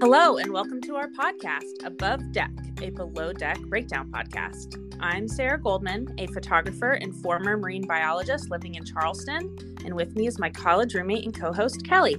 Hello, 0.00 0.38
and 0.38 0.50
welcome 0.50 0.80
to 0.80 0.96
our 0.96 1.08
podcast, 1.08 1.84
Above 1.84 2.32
Deck, 2.32 2.50
a 2.80 2.88
below 2.88 3.34
deck 3.34 3.58
breakdown 3.68 4.10
podcast. 4.10 4.82
I'm 4.98 5.28
Sarah 5.28 5.60
Goldman, 5.60 6.14
a 6.16 6.26
photographer 6.28 6.92
and 6.92 7.14
former 7.14 7.58
marine 7.58 7.86
biologist 7.86 8.50
living 8.50 8.76
in 8.76 8.84
Charleston, 8.86 9.54
and 9.84 9.94
with 9.94 10.16
me 10.16 10.26
is 10.26 10.38
my 10.38 10.48
college 10.48 10.94
roommate 10.94 11.26
and 11.26 11.38
co 11.38 11.52
host, 11.52 11.82
Kelli. 11.82 12.14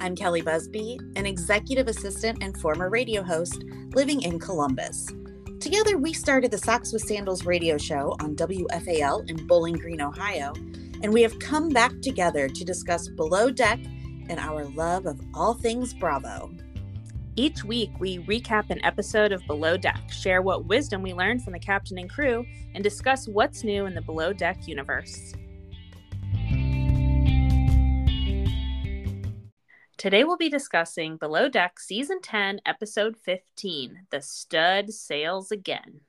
I'm 0.00 0.16
Kelli 0.16 0.42
Busby, 0.42 0.98
an 1.14 1.26
executive 1.26 1.88
assistant 1.88 2.42
and 2.42 2.56
former 2.56 2.88
radio 2.88 3.22
host 3.22 3.64
living 3.94 4.22
in 4.22 4.38
Columbus. 4.38 5.06
Together, 5.60 5.98
we 5.98 6.14
started 6.14 6.50
the 6.50 6.56
Socks 6.56 6.90
with 6.90 7.02
Sandals 7.02 7.44
radio 7.44 7.76
show 7.76 8.16
on 8.20 8.34
WFAL 8.34 9.28
in 9.28 9.46
Bowling 9.46 9.74
Green, 9.74 10.00
Ohio, 10.00 10.54
and 11.02 11.12
we 11.12 11.20
have 11.20 11.38
come 11.38 11.68
back 11.68 11.92
together 12.00 12.48
to 12.48 12.64
discuss 12.64 13.08
Below 13.08 13.50
Deck 13.50 13.78
and 14.30 14.40
our 14.40 14.64
love 14.64 15.04
of 15.04 15.20
all 15.34 15.52
things 15.52 15.92
Bravo. 15.92 16.50
Each 17.34 17.64
week, 17.64 17.90
we 17.98 18.18
recap 18.18 18.68
an 18.68 18.84
episode 18.84 19.32
of 19.32 19.46
Below 19.46 19.78
Deck, 19.78 20.02
share 20.10 20.42
what 20.42 20.66
wisdom 20.66 21.00
we 21.00 21.14
learned 21.14 21.42
from 21.42 21.54
the 21.54 21.58
captain 21.58 21.96
and 21.96 22.10
crew, 22.10 22.44
and 22.74 22.84
discuss 22.84 23.26
what's 23.26 23.64
new 23.64 23.86
in 23.86 23.94
the 23.94 24.02
Below 24.02 24.34
Deck 24.34 24.68
universe. 24.68 25.32
Today, 29.96 30.24
we'll 30.24 30.36
be 30.36 30.50
discussing 30.50 31.16
Below 31.16 31.48
Deck 31.48 31.80
Season 31.80 32.20
10, 32.20 32.60
Episode 32.66 33.16
15 33.16 34.08
The 34.10 34.20
Stud 34.20 34.92
Sails 34.92 35.50
Again. 35.50 36.02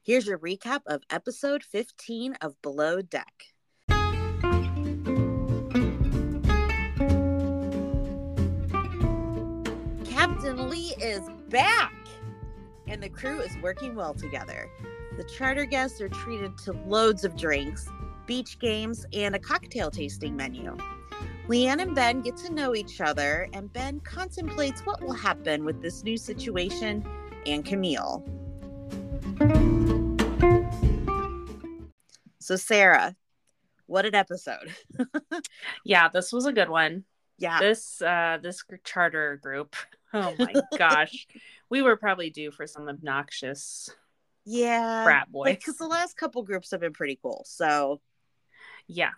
Here's 0.00 0.28
your 0.28 0.38
recap 0.38 0.82
of 0.86 1.02
episode 1.10 1.64
15 1.64 2.34
of 2.40 2.54
Below 2.62 3.02
Deck. 3.02 3.46
Lee 10.70 10.94
is 11.00 11.28
back, 11.48 11.92
and 12.86 13.02
the 13.02 13.08
crew 13.08 13.40
is 13.40 13.50
working 13.60 13.96
well 13.96 14.14
together. 14.14 14.70
The 15.16 15.24
charter 15.24 15.64
guests 15.64 16.00
are 16.00 16.08
treated 16.08 16.56
to 16.58 16.72
loads 16.86 17.24
of 17.24 17.34
drinks, 17.36 17.88
beach 18.24 18.56
games, 18.60 19.04
and 19.12 19.34
a 19.34 19.38
cocktail 19.40 19.90
tasting 19.90 20.36
menu. 20.36 20.76
Leanne 21.48 21.82
and 21.82 21.92
Ben 21.96 22.20
get 22.20 22.36
to 22.36 22.52
know 22.52 22.76
each 22.76 23.00
other, 23.00 23.48
and 23.52 23.72
Ben 23.72 23.98
contemplates 23.98 24.82
what 24.82 25.02
will 25.02 25.12
happen 25.12 25.64
with 25.64 25.82
this 25.82 26.04
new 26.04 26.16
situation 26.16 27.04
and 27.46 27.64
Camille. 27.64 28.24
So, 32.38 32.54
Sarah, 32.54 33.16
what 33.86 34.06
an 34.06 34.14
episode! 34.14 34.72
Yeah, 35.84 36.08
this 36.10 36.32
was 36.32 36.46
a 36.46 36.52
good 36.52 36.68
one. 36.68 37.02
yeah, 37.38 37.58
This 37.58 38.00
uh 38.00 38.38
this 38.40 38.62
charter 38.84 39.40
group. 39.42 39.74
Oh 40.12 40.34
my 40.38 40.54
gosh. 40.76 41.26
We 41.68 41.82
were 41.82 41.96
probably 41.96 42.30
due 42.30 42.50
for 42.50 42.66
some 42.66 42.88
obnoxious 42.88 43.90
yeah, 44.44 45.04
frat 45.04 45.30
boys. 45.30 45.56
because 45.56 45.76
the 45.76 45.86
last 45.86 46.16
couple 46.16 46.42
groups 46.42 46.70
have 46.72 46.80
been 46.80 46.92
pretty 46.92 47.18
cool. 47.22 47.44
So, 47.46 48.00
Yeah, 48.86 49.10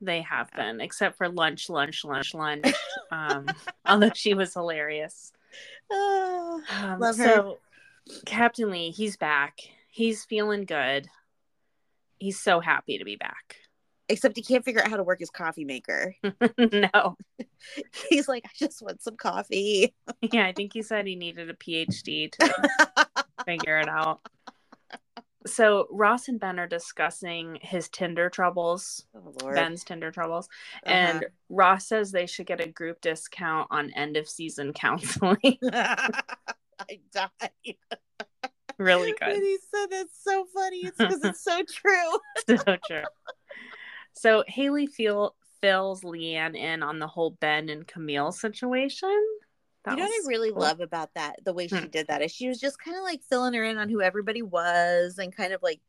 they 0.00 0.22
have 0.22 0.50
been, 0.52 0.80
except 0.80 1.18
for 1.18 1.28
lunch, 1.28 1.68
lunch, 1.68 2.04
lunch, 2.04 2.34
lunch. 2.34 2.66
Um, 3.10 3.46
although 3.86 4.12
she 4.14 4.34
was 4.34 4.54
hilarious. 4.54 5.32
ah, 5.92 6.60
Um, 6.94 7.00
Love 7.00 7.18
her. 7.18 7.52
Captain 8.24 8.70
Lee, 8.70 8.90
he's 8.90 9.16
back. 9.16 9.58
He's 9.90 10.24
feeling 10.24 10.64
good. 10.64 11.08
He's 12.18 12.40
so 12.40 12.60
happy 12.60 12.98
to 12.98 13.04
be 13.04 13.16
back. 13.16 13.56
Except 14.08 14.36
he 14.36 14.42
can't 14.42 14.64
figure 14.64 14.80
out 14.82 14.88
how 14.90 14.96
to 14.96 15.02
work 15.04 15.20
his 15.20 15.30
coffee 15.30 15.64
maker. 15.64 16.14
no, 16.58 17.16
He's 18.10 18.28
like, 18.28 18.44
I 18.46 18.50
just 18.56 18.82
want 18.82 19.02
some 19.02 19.16
coffee. 19.16 19.94
yeah, 20.32 20.46
I 20.46 20.52
think 20.52 20.72
he 20.72 20.82
said 20.82 21.06
he 21.06 21.16
needed 21.16 21.50
a 21.50 21.54
PhD 21.54 22.30
to 22.32 23.06
figure 23.44 23.78
it 23.78 23.88
out. 23.88 24.20
So 25.46 25.86
Ross 25.90 26.28
and 26.28 26.38
Ben 26.38 26.58
are 26.58 26.66
discussing 26.66 27.58
his 27.62 27.88
Tinder 27.88 28.28
troubles, 28.28 29.06
Oh 29.14 29.32
Lord. 29.42 29.54
Ben's 29.54 29.82
Tinder 29.84 30.10
troubles, 30.10 30.48
Uh-huh. 30.84 30.94
and 30.94 31.26
Ross 31.48 31.86
says 31.86 32.10
they 32.10 32.26
should 32.26 32.46
get 32.46 32.60
a 32.60 32.68
group 32.68 33.00
discount 33.00 33.68
on 33.70 33.90
end 33.92 34.16
of 34.16 34.28
season 34.28 34.72
counseling. 34.74 35.58
I 35.72 37.00
died. 37.12 37.76
really 38.78 39.14
good. 39.18 39.36
he 39.42 39.58
said 39.74 39.86
that's 39.90 40.22
so 40.22 40.46
funny. 40.54 40.78
It's 40.86 40.98
because 40.98 41.24
it's 41.24 41.42
so 41.42 41.62
true. 41.62 42.56
so 42.64 42.76
true. 42.86 43.04
So 44.18 44.44
Haley 44.46 44.86
feel 44.86 45.34
fills 45.60 46.02
Leanne 46.02 46.56
in 46.56 46.82
on 46.82 46.98
the 46.98 47.06
whole 47.06 47.30
Ben 47.30 47.68
and 47.68 47.86
Camille 47.86 48.32
situation. 48.32 49.08
That 49.84 49.92
you 49.92 49.96
know 49.98 50.04
what 50.04 50.24
I 50.24 50.28
really 50.28 50.50
cool. 50.50 50.60
love 50.60 50.80
about 50.80 51.14
that? 51.14 51.44
The 51.44 51.52
way 51.52 51.68
she 51.68 51.76
Hmm. 51.76 51.86
did 51.86 52.08
that 52.08 52.22
is 52.22 52.30
she 52.32 52.48
was 52.48 52.60
just 52.60 52.78
kind 52.78 52.96
of 52.96 53.02
like 53.02 53.22
filling 53.22 53.54
her 53.54 53.64
in 53.64 53.78
on 53.78 53.88
who 53.88 54.00
everybody 54.02 54.42
was 54.42 55.18
and 55.18 55.34
kind 55.34 55.52
of 55.52 55.62
like 55.62 55.80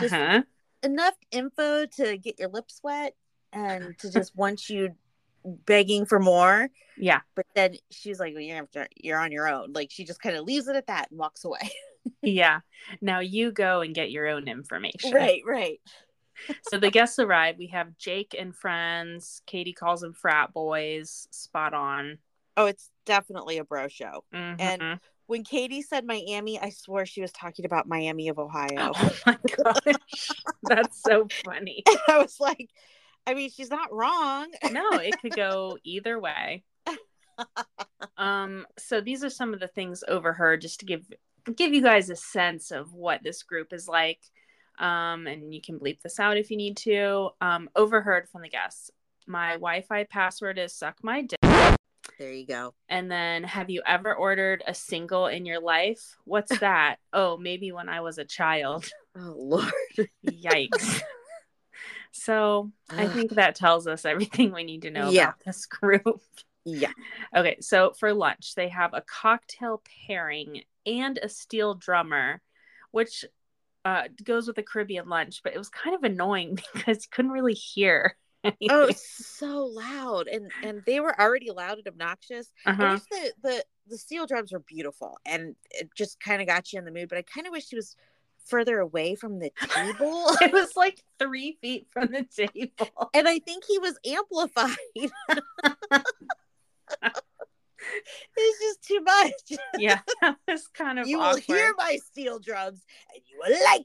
just 0.00 0.12
Uh-huh. 0.14 0.42
enough 0.82 1.14
info 1.30 1.86
to 1.86 2.18
get 2.18 2.38
your 2.38 2.48
lips 2.48 2.80
wet 2.82 3.14
and 3.52 3.96
to 4.00 4.10
just 4.10 4.34
want 4.36 4.68
you 4.68 4.94
begging 5.44 6.06
for 6.06 6.18
more. 6.18 6.68
Yeah, 6.98 7.20
But 7.34 7.46
then 7.54 7.76
she's 7.90 8.18
like, 8.18 8.32
well, 8.34 8.42
you're, 8.42 8.56
after, 8.62 8.88
you're 8.96 9.18
on 9.18 9.30
your 9.32 9.48
own. 9.48 9.72
Like 9.74 9.90
she 9.90 10.04
just 10.04 10.20
kind 10.20 10.34
of 10.36 10.44
leaves 10.44 10.66
it 10.66 10.76
at 10.76 10.86
that 10.88 11.10
and 11.10 11.18
walks 11.18 11.44
away. 11.44 11.70
yeah. 12.22 12.60
Now 13.00 13.20
you 13.20 13.52
go 13.52 13.80
and 13.82 13.94
get 13.94 14.10
your 14.10 14.26
own 14.28 14.48
information. 14.48 15.12
right, 15.12 15.42
right. 15.46 15.80
So 16.68 16.78
the 16.78 16.90
guests 16.90 17.18
arrive. 17.18 17.56
We 17.58 17.68
have 17.68 17.96
Jake 17.98 18.34
and 18.38 18.54
friends. 18.54 19.40
Katie 19.46 19.72
calls 19.72 20.00
them 20.00 20.12
frat 20.12 20.52
boys. 20.52 21.28
Spot 21.30 21.74
on. 21.74 22.18
Oh, 22.56 22.66
it's 22.66 22.90
definitely 23.04 23.58
a 23.58 23.64
bro 23.64 23.88
show. 23.88 24.24
Mhm. 24.34 24.56
And- 24.60 25.00
When 25.26 25.42
Katie 25.42 25.82
said 25.82 26.04
Miami, 26.06 26.60
I 26.60 26.70
swore 26.70 27.04
she 27.04 27.20
was 27.20 27.32
talking 27.32 27.64
about 27.64 27.88
Miami 27.88 28.28
of 28.28 28.38
Ohio. 28.38 28.92
oh 28.94 29.12
my 29.26 29.36
gosh, 29.64 30.30
that's 30.62 31.02
so 31.02 31.26
funny. 31.44 31.82
I 32.08 32.18
was 32.18 32.38
like, 32.38 32.70
I 33.26 33.34
mean, 33.34 33.50
she's 33.50 33.70
not 33.70 33.92
wrong. 33.92 34.46
No, 34.70 34.88
it 34.92 35.20
could 35.20 35.34
go 35.34 35.78
either 35.82 36.20
way. 36.20 36.62
Um, 38.16 38.66
so 38.78 39.00
these 39.00 39.22
are 39.24 39.28
some 39.30 39.52
of 39.52 39.60
the 39.60 39.68
things 39.68 40.02
overheard, 40.08 40.62
just 40.62 40.80
to 40.80 40.86
give 40.86 41.04
give 41.54 41.74
you 41.74 41.82
guys 41.82 42.08
a 42.08 42.16
sense 42.16 42.70
of 42.70 42.92
what 42.94 43.22
this 43.22 43.42
group 43.42 43.72
is 43.72 43.86
like. 43.86 44.20
Um, 44.78 45.26
and 45.26 45.54
you 45.54 45.60
can 45.60 45.78
bleep 45.78 46.00
this 46.02 46.20
out 46.20 46.36
if 46.36 46.50
you 46.50 46.56
need 46.56 46.76
to. 46.78 47.30
Um, 47.40 47.68
overheard 47.76 48.28
from 48.28 48.42
the 48.42 48.48
guests. 48.48 48.90
My 49.26 49.52
Wi-Fi 49.52 50.04
password 50.04 50.58
is 50.58 50.72
suck 50.72 50.98
my 51.02 51.22
dick. 51.22 51.38
There 52.18 52.32
you 52.32 52.46
go. 52.46 52.72
And 52.88 53.10
then, 53.10 53.42
have 53.44 53.68
you 53.68 53.82
ever 53.86 54.14
ordered 54.14 54.62
a 54.66 54.72
single 54.72 55.26
in 55.26 55.44
your 55.44 55.60
life? 55.60 56.16
What's 56.24 56.58
that? 56.60 56.96
oh, 57.12 57.36
maybe 57.36 57.72
when 57.72 57.88
I 57.88 58.00
was 58.00 58.18
a 58.18 58.24
child. 58.24 58.88
Oh 59.16 59.34
Lord. 59.36 59.72
Yikes. 60.26 61.02
so 62.12 62.70
I 62.90 63.08
think 63.08 63.32
that 63.32 63.54
tells 63.56 63.86
us 63.86 64.04
everything 64.04 64.52
we 64.52 64.64
need 64.64 64.82
to 64.82 64.90
know 64.90 65.10
Yeah. 65.10 65.24
about 65.24 65.40
this 65.44 65.66
group. 65.66 66.20
Yeah. 66.64 66.90
Okay, 67.34 67.58
so 67.60 67.92
for 67.98 68.12
lunch, 68.12 68.54
they 68.54 68.68
have 68.68 68.92
a 68.94 69.02
cocktail 69.02 69.82
pairing 70.06 70.62
and 70.84 71.18
a 71.22 71.28
steel 71.28 71.74
drummer, 71.74 72.40
which 72.90 73.24
uh, 73.86 74.08
goes 74.24 74.48
with 74.48 74.58
a 74.58 74.64
Caribbean 74.64 75.08
lunch, 75.08 75.42
but 75.44 75.54
it 75.54 75.58
was 75.58 75.68
kind 75.68 75.94
of 75.94 76.02
annoying 76.02 76.58
because 76.74 77.04
you 77.04 77.08
couldn't 77.10 77.30
really 77.30 77.54
hear. 77.54 78.16
anything. 78.42 78.68
Oh, 78.70 78.90
so 78.96 79.66
loud, 79.66 80.26
and 80.26 80.50
and 80.62 80.82
they 80.86 80.98
were 80.98 81.18
already 81.18 81.50
loud 81.52 81.78
and 81.78 81.86
obnoxious. 81.86 82.50
I 82.66 82.70
uh-huh. 82.70 82.90
wish 82.92 83.02
the 83.10 83.32
the 83.42 83.64
the 83.86 83.98
steel 83.98 84.26
drums 84.26 84.52
were 84.52 84.58
beautiful, 84.58 85.18
and 85.24 85.54
it 85.70 85.90
just 85.96 86.18
kind 86.18 86.42
of 86.42 86.48
got 86.48 86.72
you 86.72 86.80
in 86.80 86.84
the 86.84 86.90
mood. 86.90 87.08
But 87.08 87.18
I 87.18 87.22
kind 87.22 87.46
of 87.46 87.52
wish 87.52 87.68
he 87.68 87.76
was 87.76 87.94
further 88.44 88.80
away 88.80 89.14
from 89.14 89.38
the 89.38 89.52
table, 89.68 90.26
it 90.40 90.52
was 90.52 90.76
like 90.76 91.02
three 91.20 91.56
feet 91.60 91.86
from 91.92 92.08
the 92.08 92.24
table. 92.24 93.10
and 93.14 93.28
I 93.28 93.38
think 93.38 93.64
he 93.66 93.78
was 93.78 93.98
amplified. 94.04 94.76
It's 98.36 98.60
just 98.60 98.84
too 98.84 99.00
much. 99.02 99.60
Yeah, 99.78 100.00
that 100.22 100.36
was 100.48 100.66
kind 100.68 100.98
of 100.98 101.06
you 101.06 101.18
will 101.18 101.36
hear 101.36 101.72
my 101.76 101.98
steel 102.10 102.38
drums, 102.38 102.82
and 103.14 103.22
you 103.26 103.38
will 103.38 103.64
like 103.64 103.84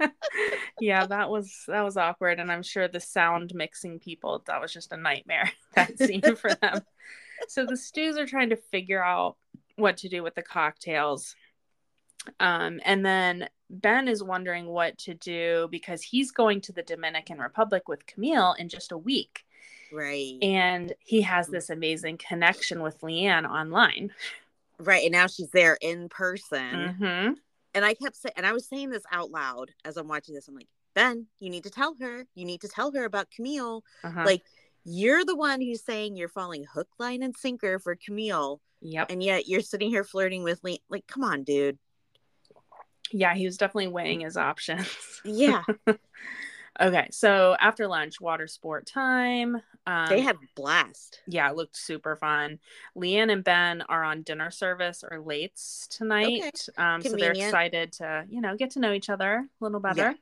it. 0.00 0.12
yeah, 0.80 1.06
that 1.06 1.30
was 1.30 1.64
that 1.68 1.82
was 1.82 1.96
awkward, 1.96 2.40
and 2.40 2.50
I'm 2.50 2.62
sure 2.62 2.88
the 2.88 3.00
sound 3.00 3.52
mixing 3.54 3.98
people 3.98 4.42
that 4.46 4.60
was 4.60 4.72
just 4.72 4.92
a 4.92 4.96
nightmare 4.96 5.50
that 5.74 5.98
scene 5.98 6.36
for 6.36 6.54
them. 6.54 6.80
So 7.48 7.66
the 7.66 7.76
stews 7.76 8.16
are 8.16 8.26
trying 8.26 8.50
to 8.50 8.56
figure 8.56 9.02
out 9.02 9.36
what 9.76 9.98
to 9.98 10.08
do 10.08 10.22
with 10.22 10.34
the 10.34 10.42
cocktails, 10.42 11.34
um, 12.40 12.80
and 12.84 13.04
then 13.04 13.48
Ben 13.68 14.06
is 14.06 14.22
wondering 14.22 14.66
what 14.66 14.98
to 14.98 15.14
do 15.14 15.66
because 15.70 16.02
he's 16.02 16.30
going 16.30 16.60
to 16.62 16.72
the 16.72 16.82
Dominican 16.82 17.38
Republic 17.38 17.88
with 17.88 18.06
Camille 18.06 18.54
in 18.58 18.68
just 18.68 18.92
a 18.92 18.98
week, 18.98 19.44
Right. 19.92 20.38
and 20.42 20.92
he 21.00 21.20
has 21.22 21.48
this 21.48 21.68
amazing 21.70 22.18
connection 22.18 22.80
with 22.82 23.00
Leanne 23.02 23.48
online. 23.48 24.12
right. 24.78 25.04
And 25.04 25.12
now 25.12 25.26
she's 25.26 25.50
there 25.50 25.76
in 25.80 26.08
person. 26.08 26.88
hmm 26.98 27.32
And 27.74 27.84
I 27.84 27.94
kept 27.94 28.16
saying, 28.16 28.32
and 28.36 28.46
I 28.46 28.52
was 28.52 28.66
saying 28.66 28.90
this 28.90 29.04
out 29.12 29.30
loud 29.30 29.70
as 29.84 29.96
I'm 29.96 30.08
watching 30.08 30.34
this. 30.34 30.48
I'm 30.48 30.54
like, 30.54 30.68
Ben, 30.94 31.26
you 31.40 31.50
need 31.50 31.64
to 31.64 31.70
tell 31.70 31.94
her. 32.00 32.26
You 32.34 32.44
need 32.44 32.60
to 32.62 32.68
tell 32.68 32.92
her 32.92 33.04
about 33.04 33.30
Camille. 33.30 33.82
Uh-huh. 34.04 34.22
Like, 34.24 34.42
You're 34.84 35.24
the 35.24 35.36
one 35.36 35.60
who's 35.60 35.82
saying 35.84 36.16
you're 36.16 36.28
falling 36.28 36.64
hook, 36.64 36.88
line, 36.98 37.22
and 37.22 37.36
sinker 37.36 37.78
for 37.78 37.94
Camille, 37.96 38.60
Yep. 38.80 39.10
and 39.10 39.22
yet 39.22 39.46
you're 39.46 39.60
sitting 39.60 39.88
here 39.90 40.02
flirting 40.04 40.42
with 40.42 40.62
Lee. 40.64 40.82
Like, 40.90 41.06
come 41.06 41.22
on, 41.24 41.44
dude. 41.44 41.78
Yeah, 43.12 43.34
he 43.34 43.44
was 43.44 43.56
definitely 43.58 43.88
weighing 43.88 44.20
his 44.20 44.36
options. 44.36 44.88
Yeah, 45.24 45.62
okay, 46.80 47.08
so 47.10 47.56
after 47.58 47.86
lunch, 47.86 48.20
water 48.20 48.46
sport 48.46 48.86
time. 48.86 49.60
Um, 49.86 50.08
they 50.08 50.20
had 50.20 50.36
blast. 50.54 51.20
yeah, 51.26 51.50
it 51.50 51.56
looked 51.56 51.76
super 51.76 52.16
fun. 52.16 52.60
Leanne 52.96 53.32
and 53.32 53.42
Ben 53.42 53.82
are 53.88 54.04
on 54.04 54.22
dinner 54.22 54.50
service 54.50 55.02
or 55.08 55.18
lates 55.18 55.88
tonight. 55.88 56.68
Um, 56.78 57.02
so 57.02 57.16
they're 57.16 57.32
excited 57.32 57.92
to, 57.94 58.24
you 58.28 58.40
know, 58.40 58.56
get 58.56 58.70
to 58.72 58.80
know 58.80 58.92
each 58.92 59.10
other 59.10 59.48
a 59.60 59.64
little 59.64 59.80
better. 59.80 60.14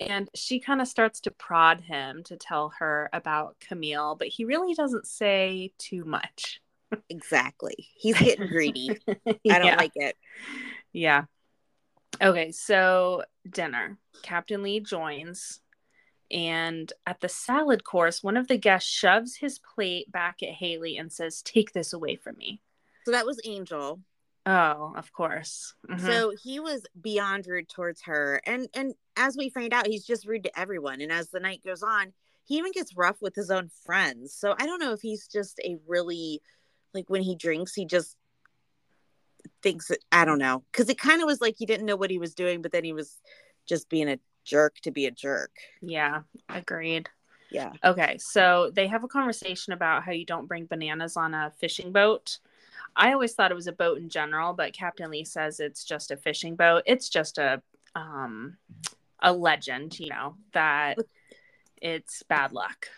And 0.00 0.28
she 0.34 0.60
kind 0.60 0.80
of 0.80 0.88
starts 0.88 1.20
to 1.22 1.30
prod 1.30 1.80
him 1.80 2.22
to 2.24 2.36
tell 2.36 2.72
her 2.78 3.08
about 3.12 3.56
Camille, 3.60 4.16
but 4.16 4.28
he 4.28 4.44
really 4.44 4.74
doesn't 4.74 5.06
say 5.06 5.72
too 5.78 6.04
much. 6.04 6.60
Exactly. 7.08 7.88
He's 7.94 8.18
getting 8.18 8.48
greedy. 8.48 8.98
I 9.16 9.38
don't 9.44 9.64
yeah. 9.64 9.76
like 9.76 9.92
it. 9.94 10.16
Yeah. 10.92 11.24
Okay, 12.20 12.52
so 12.52 13.24
dinner. 13.48 13.98
Captain 14.22 14.62
Lee 14.62 14.80
joins. 14.80 15.60
And 16.32 16.92
at 17.06 17.20
the 17.20 17.28
salad 17.28 17.84
course, 17.84 18.22
one 18.22 18.36
of 18.36 18.48
the 18.48 18.56
guests 18.56 18.90
shoves 18.90 19.36
his 19.36 19.58
plate 19.58 20.10
back 20.10 20.42
at 20.42 20.48
Haley 20.54 20.96
and 20.96 21.12
says, 21.12 21.42
Take 21.42 21.72
this 21.72 21.92
away 21.92 22.16
from 22.16 22.36
me. 22.38 22.60
So 23.04 23.10
that 23.10 23.26
was 23.26 23.40
Angel. 23.44 24.00
Oh, 24.44 24.92
of 24.96 25.12
course. 25.12 25.74
Mhm. 25.88 26.00
So 26.00 26.32
he 26.42 26.58
was 26.58 26.84
beyond 27.00 27.46
rude 27.46 27.68
towards 27.68 28.02
her, 28.02 28.40
and 28.44 28.68
and 28.74 28.94
as 29.16 29.36
we 29.36 29.50
find 29.50 29.72
out, 29.72 29.86
he's 29.86 30.04
just 30.04 30.26
rude 30.26 30.44
to 30.44 30.58
everyone. 30.58 31.00
And 31.00 31.12
as 31.12 31.30
the 31.30 31.38
night 31.38 31.62
goes 31.64 31.82
on, 31.82 32.12
he 32.44 32.56
even 32.56 32.72
gets 32.72 32.96
rough 32.96 33.20
with 33.20 33.36
his 33.36 33.50
own 33.50 33.70
friends. 33.84 34.34
So 34.34 34.56
I 34.58 34.66
don't 34.66 34.80
know 34.80 34.92
if 34.92 35.00
he's 35.00 35.28
just 35.28 35.60
a 35.60 35.76
really 35.86 36.42
like 36.92 37.08
when 37.08 37.22
he 37.22 37.36
drinks, 37.36 37.72
he 37.74 37.84
just 37.84 38.16
thinks 39.62 39.88
that 39.88 39.98
I 40.10 40.24
don't 40.24 40.38
know 40.38 40.64
because 40.72 40.88
it 40.88 40.98
kind 40.98 41.20
of 41.22 41.26
was 41.26 41.40
like 41.40 41.54
he 41.56 41.66
didn't 41.66 41.86
know 41.86 41.96
what 41.96 42.10
he 42.10 42.18
was 42.18 42.34
doing, 42.34 42.62
but 42.62 42.72
then 42.72 42.84
he 42.84 42.92
was 42.92 43.20
just 43.68 43.88
being 43.88 44.08
a 44.08 44.18
jerk 44.44 44.80
to 44.80 44.90
be 44.90 45.06
a 45.06 45.10
jerk. 45.10 45.52
yeah, 45.80 46.22
agreed. 46.48 47.08
Yeah. 47.50 47.72
Okay, 47.84 48.16
so 48.18 48.70
they 48.74 48.86
have 48.86 49.04
a 49.04 49.08
conversation 49.08 49.74
about 49.74 50.04
how 50.04 50.12
you 50.12 50.24
don't 50.24 50.46
bring 50.46 50.66
bananas 50.66 51.16
on 51.16 51.34
a 51.34 51.52
fishing 51.60 51.92
boat. 51.92 52.38
I 52.96 53.12
always 53.12 53.34
thought 53.34 53.50
it 53.50 53.54
was 53.54 53.66
a 53.66 53.72
boat 53.72 53.98
in 53.98 54.08
general, 54.08 54.54
but 54.54 54.72
Captain 54.72 55.10
Lee 55.10 55.24
says 55.24 55.60
it's 55.60 55.84
just 55.84 56.10
a 56.10 56.16
fishing 56.16 56.56
boat. 56.56 56.82
It's 56.86 57.08
just 57.08 57.38
a 57.38 57.62
um 57.94 58.56
a 59.20 59.32
legend, 59.32 59.98
you 59.98 60.08
know, 60.08 60.36
that 60.52 60.98
it's 61.76 62.22
bad 62.24 62.52
luck. 62.52 62.88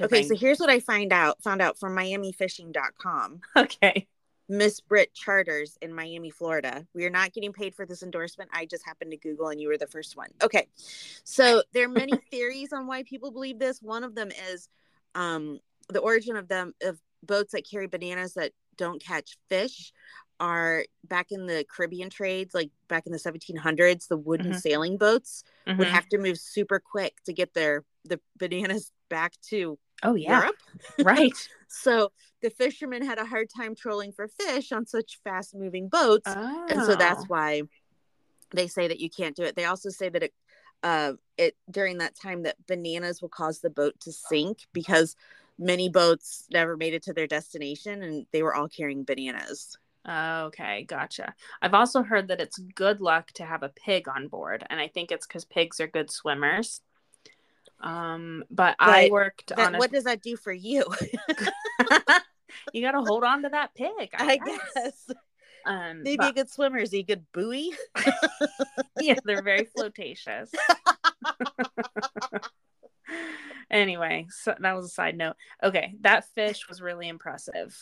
Okay, 0.00 0.08
bring... 0.08 0.28
so 0.28 0.36
here's 0.36 0.58
what 0.58 0.70
I 0.70 0.80
find 0.80 1.12
out 1.12 1.42
found 1.42 1.60
out 1.60 1.78
from 1.78 1.96
MiamiFishing.com. 1.96 3.40
okay. 3.56 4.06
Miss 4.58 4.80
Britt 4.80 5.12
Charters 5.14 5.76
in 5.82 5.92
Miami, 5.94 6.30
Florida. 6.30 6.86
We 6.94 7.04
are 7.04 7.10
not 7.10 7.32
getting 7.32 7.52
paid 7.52 7.74
for 7.74 7.86
this 7.86 8.02
endorsement. 8.02 8.50
I 8.52 8.66
just 8.66 8.84
happened 8.84 9.10
to 9.10 9.16
Google 9.16 9.48
and 9.48 9.60
you 9.60 9.68
were 9.68 9.78
the 9.78 9.86
first 9.86 10.16
one. 10.16 10.30
Okay. 10.42 10.68
So 11.24 11.62
there 11.72 11.84
are 11.86 11.88
many 11.88 12.18
theories 12.30 12.72
on 12.72 12.86
why 12.86 13.02
people 13.02 13.30
believe 13.30 13.58
this. 13.58 13.82
One 13.82 14.04
of 14.04 14.14
them 14.14 14.30
is 14.52 14.68
um, 15.14 15.60
the 15.88 16.00
origin 16.00 16.36
of 16.36 16.48
them 16.48 16.72
of 16.82 17.00
boats 17.22 17.52
that 17.52 17.68
carry 17.68 17.86
bananas 17.86 18.34
that 18.34 18.52
don't 18.76 19.02
catch 19.02 19.36
fish 19.48 19.92
are 20.40 20.84
back 21.04 21.28
in 21.30 21.46
the 21.46 21.64
Caribbean 21.70 22.10
trades, 22.10 22.54
like 22.54 22.70
back 22.88 23.06
in 23.06 23.12
the 23.12 23.18
1700s, 23.18 24.08
the 24.08 24.16
wooden 24.16 24.50
Mhm. 24.52 24.60
sailing 24.60 24.96
boats 24.96 25.44
would 25.66 25.86
Mhm. 25.88 25.90
have 25.92 26.08
to 26.08 26.18
move 26.18 26.38
super 26.38 26.80
quick 26.80 27.22
to 27.24 27.32
get 27.32 27.54
their 27.54 27.84
the 28.04 28.20
bananas 28.36 28.92
back 29.14 29.32
to 29.50 29.78
Oh 30.02 30.14
yeah. 30.14 30.40
Europe. 30.40 30.56
right. 31.04 31.48
So 31.68 32.12
the 32.42 32.50
fishermen 32.50 33.04
had 33.04 33.18
a 33.18 33.24
hard 33.24 33.48
time 33.54 33.74
trolling 33.74 34.12
for 34.12 34.28
fish 34.28 34.72
on 34.72 34.86
such 34.86 35.20
fast 35.24 35.54
moving 35.54 35.88
boats. 35.88 36.26
Oh. 36.26 36.66
And 36.68 36.82
so 36.82 36.94
that's 36.94 37.28
why 37.28 37.62
they 38.50 38.66
say 38.66 38.88
that 38.88 39.00
you 39.00 39.08
can't 39.08 39.36
do 39.36 39.44
it. 39.44 39.56
They 39.56 39.64
also 39.64 39.88
say 39.88 40.08
that 40.08 40.22
it, 40.24 40.34
uh, 40.82 41.12
it 41.38 41.56
during 41.70 41.98
that 41.98 42.14
time 42.20 42.42
that 42.42 42.56
bananas 42.66 43.22
will 43.22 43.30
cause 43.30 43.60
the 43.60 43.70
boat 43.70 43.94
to 44.00 44.12
sink 44.12 44.58
because 44.72 45.16
many 45.58 45.88
boats 45.88 46.46
never 46.52 46.76
made 46.76 46.94
it 46.94 47.02
to 47.04 47.12
their 47.12 47.26
destination 47.26 48.02
and 48.02 48.26
they 48.32 48.42
were 48.42 48.54
all 48.54 48.68
carrying 48.68 49.04
bananas. 49.04 49.78
Okay, 50.06 50.84
gotcha. 50.84 51.34
I've 51.62 51.72
also 51.72 52.02
heard 52.02 52.28
that 52.28 52.40
it's 52.40 52.58
good 52.74 53.00
luck 53.00 53.32
to 53.32 53.46
have 53.46 53.62
a 53.62 53.70
pig 53.70 54.06
on 54.06 54.28
board, 54.28 54.62
and 54.68 54.78
I 54.78 54.86
think 54.86 55.10
it's 55.10 55.26
because 55.26 55.46
pigs 55.46 55.80
are 55.80 55.86
good 55.86 56.10
swimmers. 56.10 56.82
Um, 57.84 58.44
but 58.50 58.76
I 58.80 59.08
worked 59.12 59.48
That, 59.48 59.58
on 59.58 59.74
a 59.74 59.78
what 59.78 59.92
does 59.92 60.04
that 60.04 60.22
do 60.22 60.36
for 60.36 60.52
you? 60.52 60.84
you 62.72 62.80
got 62.82 62.92
to 62.92 63.02
hold 63.02 63.22
on 63.24 63.42
to 63.42 63.50
that 63.50 63.74
pig. 63.74 64.10
I, 64.16 64.32
I 64.32 64.36
guess. 64.38 64.58
guess 64.74 65.10
Um, 65.66 66.02
maybe 66.02 66.16
but- 66.16 66.30
a 66.30 66.32
good 66.34 66.50
swimmer 66.50 66.78
is 66.78 66.90
he 66.90 67.00
a 67.00 67.02
good 67.04 67.24
buoy? 67.32 67.72
yeah, 69.00 69.16
they're 69.24 69.42
very 69.42 69.64
flirtatious. 69.76 70.50
anyway, 73.70 74.26
so 74.30 74.54
that 74.58 74.74
was 74.74 74.86
a 74.86 74.88
side 74.88 75.16
note. 75.16 75.36
Okay, 75.62 75.94
that 76.00 76.24
fish 76.34 76.68
was 76.68 76.80
really 76.80 77.08
impressive. 77.08 77.76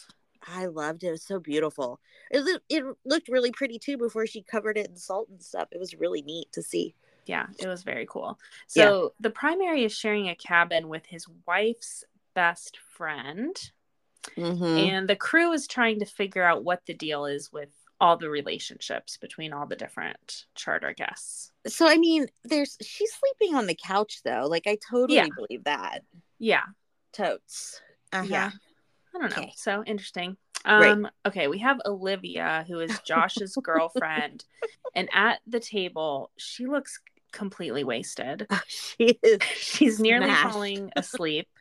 I 0.46 0.66
loved 0.66 1.04
it. 1.04 1.08
It 1.08 1.10
was 1.12 1.22
so 1.22 1.38
beautiful. 1.38 2.00
It, 2.30 2.60
it 2.68 2.84
looked 3.04 3.28
really 3.28 3.52
pretty 3.52 3.78
too 3.78 3.96
before 3.96 4.26
she 4.26 4.42
covered 4.42 4.76
it 4.76 4.88
in 4.88 4.96
salt 4.96 5.28
and 5.28 5.40
stuff. 5.40 5.68
It 5.70 5.78
was 5.78 5.94
really 5.94 6.22
neat 6.22 6.50
to 6.52 6.62
see. 6.62 6.94
Yeah, 7.26 7.46
it 7.58 7.66
was 7.68 7.82
very 7.84 8.06
cool. 8.08 8.38
So 8.66 9.12
the 9.20 9.30
primary 9.30 9.84
is 9.84 9.92
sharing 9.96 10.28
a 10.28 10.34
cabin 10.34 10.88
with 10.88 11.06
his 11.06 11.26
wife's 11.46 12.04
best 12.34 12.78
friend, 12.96 13.56
Mm-hmm. 14.36 14.64
and 14.64 15.08
the 15.08 15.16
crew 15.16 15.50
is 15.52 15.66
trying 15.66 15.98
to 15.98 16.04
figure 16.06 16.44
out 16.44 16.62
what 16.62 16.82
the 16.86 16.94
deal 16.94 17.26
is 17.26 17.52
with 17.52 17.70
all 18.00 18.16
the 18.16 18.30
relationships 18.30 19.16
between 19.16 19.52
all 19.52 19.66
the 19.66 19.74
different 19.74 20.44
charter 20.54 20.92
guests. 20.92 21.50
So 21.66 21.88
I 21.88 21.96
mean, 21.96 22.26
there's 22.44 22.76
she's 22.80 23.12
sleeping 23.12 23.56
on 23.56 23.66
the 23.66 23.74
couch 23.74 24.20
though. 24.24 24.46
Like 24.48 24.68
I 24.68 24.78
totally 24.90 25.16
Yeah. 25.16 25.26
believe 25.34 25.64
that. 25.64 26.04
Yeah, 26.38 26.62
Totes. 27.12 27.80
Uh-huh. 28.12 28.24
yeah. 28.28 28.50
I 29.14 29.18
don't 29.18 29.30
know. 29.36 29.42
Okay. 29.42 29.52
So 29.56 29.82
interesting. 29.84 30.36
Right. 30.64 30.92
Um, 30.92 31.08
okay, 31.26 31.48
we 31.48 31.58
have 31.58 31.80
Olivia, 31.84 32.64
who 32.68 32.78
is 32.78 32.96
Josh's 33.04 33.56
girlfriend, 33.60 34.44
and 34.94 35.08
at 35.12 35.40
the 35.48 35.58
table, 35.58 36.30
she 36.36 36.66
looks 36.66 37.00
completely 37.32 37.84
wasted. 37.84 38.46
she 38.66 39.18
is. 39.22 39.38
She's 39.56 39.98
nearly 40.00 40.26
Smashed. 40.26 40.52
falling 40.52 40.92
asleep. 40.96 41.48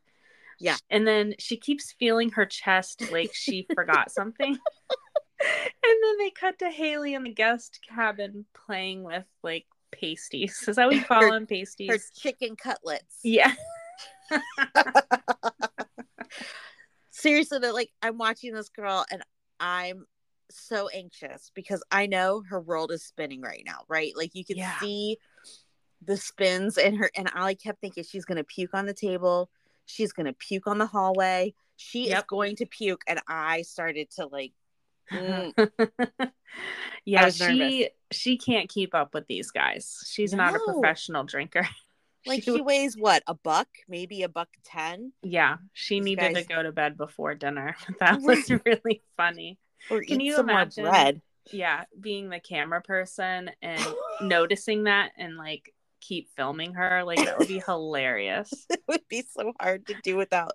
Yeah. 0.63 0.77
And 0.91 1.07
then 1.07 1.33
she 1.39 1.57
keeps 1.57 1.91
feeling 1.93 2.29
her 2.33 2.45
chest 2.45 3.11
like 3.11 3.31
she 3.33 3.65
forgot 3.73 4.11
something. 4.11 4.49
and 5.39 6.03
then 6.03 6.17
they 6.19 6.29
cut 6.29 6.59
to 6.59 6.69
Haley 6.69 7.15
in 7.15 7.23
the 7.23 7.33
guest 7.33 7.79
cabin 7.89 8.45
playing 8.53 9.01
with 9.01 9.25
like 9.41 9.65
pasties. 9.91 10.63
Is 10.67 10.75
that 10.75 10.85
what 10.85 10.93
you 10.95 11.03
call 11.03 11.21
Her- 11.21 11.31
them? 11.31 11.47
Pasties? 11.47 11.89
Her 11.89 11.97
chicken 12.15 12.55
cutlets. 12.55 13.21
yeah. 13.23 13.55
Seriously, 17.09 17.57
though, 17.57 17.73
like 17.73 17.89
I'm 18.03 18.19
watching 18.19 18.53
this 18.53 18.69
girl 18.69 19.03
and 19.11 19.23
I'm 19.59 20.05
so 20.59 20.87
anxious 20.89 21.51
because 21.53 21.83
I 21.91 22.05
know 22.07 22.43
her 22.49 22.59
world 22.59 22.91
is 22.91 23.03
spinning 23.03 23.41
right 23.41 23.63
now, 23.65 23.83
right? 23.87 24.13
Like 24.15 24.35
you 24.35 24.45
can 24.45 24.57
Yeah. 24.57 24.77
see 24.79 25.17
the 26.03 26.17
spins 26.17 26.77
in 26.77 26.95
her, 26.95 27.11
and 27.15 27.29
I 27.33 27.53
kept 27.53 27.79
thinking 27.81 28.03
she's 28.03 28.25
gonna 28.25 28.43
puke 28.43 28.73
on 28.73 28.85
the 28.85 28.93
table, 28.93 29.49
she's 29.85 30.13
gonna 30.13 30.33
puke 30.33 30.67
on 30.67 30.77
the 30.77 30.85
hallway, 30.87 31.53
she 31.75 32.09
is 32.09 32.23
going 32.27 32.55
to 32.57 32.65
puke, 32.65 33.03
and 33.07 33.19
I 33.27 33.61
started 33.63 34.09
to 34.11 34.25
like, 34.27 34.53
mm, 35.11 35.53
yeah, 37.05 37.29
she 37.29 37.89
she 38.11 38.37
can't 38.37 38.69
keep 38.69 38.93
up 38.93 39.13
with 39.13 39.27
these 39.27 39.51
guys. 39.51 40.03
She's 40.05 40.33
not 40.33 40.55
a 40.55 40.59
professional 40.59 41.23
drinker. 41.23 41.67
like 42.25 42.43
She- 42.43 42.51
she 42.51 42.61
weighs 42.61 42.97
what 42.97 43.23
a 43.27 43.33
buck, 43.33 43.67
maybe 43.87 44.23
a 44.23 44.29
buck 44.29 44.49
ten, 44.63 45.13
yeah, 45.23 45.57
she 45.73 45.99
These 45.99 46.05
needed 46.05 46.35
to 46.35 46.43
go 46.43 46.63
to 46.63 46.71
bed 46.71 46.97
before 46.97 47.35
dinner. 47.35 47.75
That 47.99 48.21
was 48.21 48.49
really 48.65 49.03
funny. 49.17 49.57
Or 49.89 50.01
Can 50.01 50.21
eat 50.21 50.25
you 50.25 50.35
some 50.35 50.49
imagine? 50.49 50.83
more 50.83 50.91
bread. 50.93 51.21
Yeah, 51.51 51.85
being 51.99 52.29
the 52.29 52.39
camera 52.39 52.81
person 52.81 53.51
and 53.61 53.83
noticing 54.21 54.83
that 54.83 55.11
and 55.17 55.37
like 55.37 55.73
keep 55.99 56.29
filming 56.35 56.73
her, 56.75 57.03
like 57.03 57.17
that 57.25 57.39
would 57.39 57.47
be 57.47 57.61
hilarious. 57.65 58.51
it 58.69 58.81
would 58.87 59.07
be 59.09 59.23
so 59.35 59.53
hard 59.59 59.87
to 59.87 59.95
do 60.03 60.17
without 60.17 60.51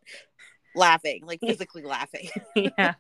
laughing, 0.75 1.23
like 1.25 1.41
physically 1.47 1.83
laughing. 1.83 2.29
yeah. 2.55 2.95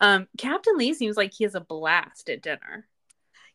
Um, 0.00 0.26
Captain 0.38 0.76
Lee 0.76 0.94
seems 0.94 1.16
like 1.16 1.32
he 1.32 1.44
has 1.44 1.54
a 1.54 1.60
blast 1.60 2.28
at 2.28 2.42
dinner. 2.42 2.86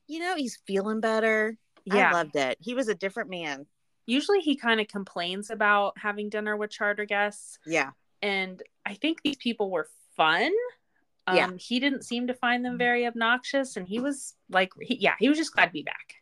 You 0.08 0.20
know, 0.20 0.36
he's 0.36 0.60
feeling 0.68 1.00
better. 1.00 1.58
Yeah. 1.86 2.10
I 2.10 2.14
loved 2.14 2.36
it. 2.36 2.58
He 2.60 2.74
was 2.74 2.88
a 2.88 2.96
different 2.96 3.30
man. 3.30 3.66
Usually 4.06 4.40
he 4.40 4.56
kind 4.56 4.80
of 4.80 4.88
complains 4.88 5.50
about 5.50 5.98
having 5.98 6.30
dinner 6.30 6.56
with 6.56 6.70
charter 6.70 7.06
guests. 7.06 7.60
Yeah. 7.66 7.92
And 8.22 8.62
I 8.86 8.94
think 8.94 9.22
these 9.22 9.36
people 9.38 9.70
were 9.70 9.90
fun. 10.16 10.52
Um, 11.28 11.36
Yeah. 11.36 11.50
He 11.60 11.80
didn't 11.80 12.04
seem 12.04 12.28
to 12.28 12.34
find 12.34 12.64
them 12.66 12.78
very 12.78 13.06
obnoxious. 13.06 13.76
And 13.78 13.88
he 13.88 14.00
was 14.00 14.34
like, 14.50 14.72
he, 14.82 14.96
yeah, 14.96 15.16
he 15.20 15.30
was 15.30 15.38
just 15.38 15.54
glad 15.54 15.66
to 15.68 15.72
be 15.74 15.84
back. 15.84 16.16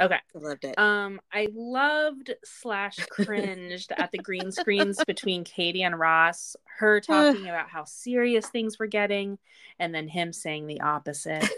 Okay. 0.00 0.14
I 0.34 0.38
loved 0.38 0.64
it. 0.64 0.78
Um, 0.78 1.20
I 1.32 1.48
loved 1.54 2.32
slash 2.44 2.96
cringed 3.10 3.92
at 3.96 4.12
the 4.12 4.18
green 4.18 4.50
screens 4.52 5.02
between 5.04 5.44
Katie 5.44 5.82
and 5.82 5.98
Ross, 5.98 6.56
her 6.78 7.00
talking 7.06 7.48
about 7.48 7.68
how 7.68 7.84
serious 7.84 8.46
things 8.48 8.78
were 8.78 8.86
getting, 8.86 9.38
and 9.78 9.94
then 9.94 10.08
him 10.08 10.32
saying 10.32 10.66
the 10.66 10.80
opposite. 10.80 11.48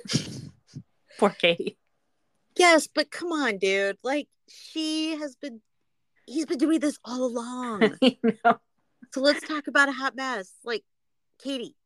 Poor 1.19 1.31
Katie. 1.31 1.77
yes, 2.57 2.89
but 2.89 3.11
come 3.11 3.31
on, 3.33 3.59
dude. 3.59 3.99
Like 4.03 4.29
she 4.49 5.17
has 5.17 5.37
been 5.37 5.61
he's 6.27 6.47
been 6.47 6.59
doing 6.59 6.81
this 6.81 6.99
all 7.05 7.25
along. 7.25 7.97
So 9.15 9.21
let's 9.21 9.47
talk 9.47 9.67
about 9.67 9.91
a 9.91 9.93
hot 9.93 10.17
mess. 10.17 10.51
Like 10.65 10.85
Katie, 11.39 11.77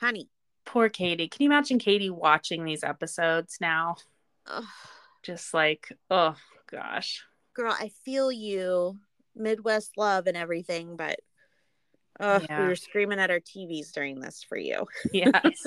honey. 0.00 0.28
Poor 0.64 0.88
Katie. 0.88 1.28
Can 1.28 1.42
you 1.44 1.48
imagine 1.50 1.78
Katie 1.78 2.10
watching 2.10 2.64
these 2.64 2.82
episodes 2.84 3.58
now? 3.60 3.96
ugh, 4.46 4.64
Just 5.22 5.52
like, 5.54 5.92
oh 6.10 6.36
gosh. 6.70 7.22
girl, 7.54 7.74
I 7.78 7.90
feel 8.04 8.30
you. 8.32 8.98
Midwest 9.36 9.96
love 9.98 10.26
and 10.28 10.36
everything, 10.36 10.96
but 10.96 11.18
uh, 12.20 12.40
Yeah. 12.48 12.60
we 12.62 12.68
were 12.68 12.76
screaming 12.76 13.18
at 13.18 13.30
our 13.30 13.40
TVs 13.40 13.92
during 13.92 14.20
this 14.20 14.44
for 14.48 14.56
you. 14.56 14.86
Yes. 15.12 15.64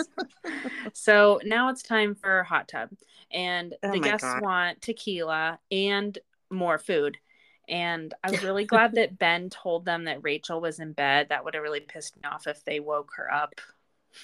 so 0.93 1.39
now 1.43 1.69
it's 1.69 1.83
time 1.83 2.15
for 2.15 2.43
hot 2.43 2.67
tub. 2.69 2.89
And 3.31 3.75
Oh 3.83 3.91
the 3.91 3.99
guests 3.99 4.23
God. 4.25 4.41
want 4.41 4.81
tequila 4.81 5.59
and 5.69 6.17
more 6.49 6.77
food. 6.77 7.17
And 7.67 8.13
I 8.23 8.31
was 8.31 8.43
really 8.43 8.63
glad 8.73 8.93
that 8.95 9.19
Ben 9.19 9.49
told 9.49 9.83
them 9.83 10.05
that 10.05 10.23
Rachel 10.23 10.61
was 10.61 10.79
in 10.79 10.93
bed. 10.93 11.27
That 11.29 11.43
would 11.43 11.53
have 11.53 11.63
really 11.63 11.81
pissed 11.81 12.15
me 12.15 12.23
off 12.23 12.47
if 12.47 12.63
they 12.63 12.79
woke 12.79 13.11
her 13.17 13.31
up. 13.31 13.55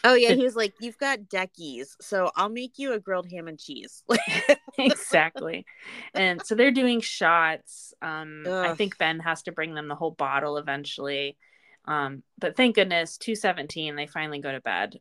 Oh 0.04 0.14
yeah, 0.16 0.34
he 0.34 0.44
was 0.44 0.56
like, 0.56 0.74
"You've 0.82 0.98
got 0.98 1.30
deckies, 1.30 1.96
so 2.02 2.32
I'll 2.36 2.50
make 2.50 2.78
you 2.78 2.94
a 2.94 3.00
grilled 3.00 3.32
ham 3.32 3.48
and 3.48 3.60
cheese." 3.60 4.04
exactly. 4.78 5.66
And 6.14 6.46
so 6.46 6.56
they're 6.56 6.72
doing 6.72 7.02
shots. 7.02 7.94
Um, 8.02 8.46
I 8.48 8.74
think 8.74 8.98
Ben 8.98 9.20
has 9.20 9.44
to 9.44 9.52
bring 9.52 9.74
them 9.74 9.88
the 9.88 9.96
whole 9.96 10.12
bottle 10.12 10.58
eventually. 10.58 11.38
Um, 11.86 12.24
but 12.38 12.56
thank 12.56 12.76
goodness, 12.76 13.18
217, 13.18 13.96
they 13.96 14.08
finally 14.08 14.40
go 14.40 14.52
to 14.52 14.62
bed. 14.62 15.00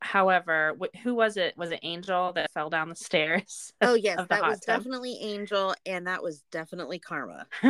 However, 0.00 0.76
wh- 0.80 0.96
who 1.00 1.14
was 1.14 1.36
it? 1.36 1.56
Was 1.56 1.72
it 1.72 1.80
Angel 1.82 2.32
that 2.34 2.52
fell 2.52 2.70
down 2.70 2.88
the 2.88 2.94
stairs? 2.94 3.72
oh 3.80 3.94
yes, 4.00 4.24
that 4.28 4.42
was 4.42 4.60
tub. 4.60 4.78
definitely 4.78 5.18
Angel, 5.20 5.74
and 5.86 6.06
that 6.06 6.22
was 6.22 6.44
definitely 6.52 7.00
Karma. 7.00 7.46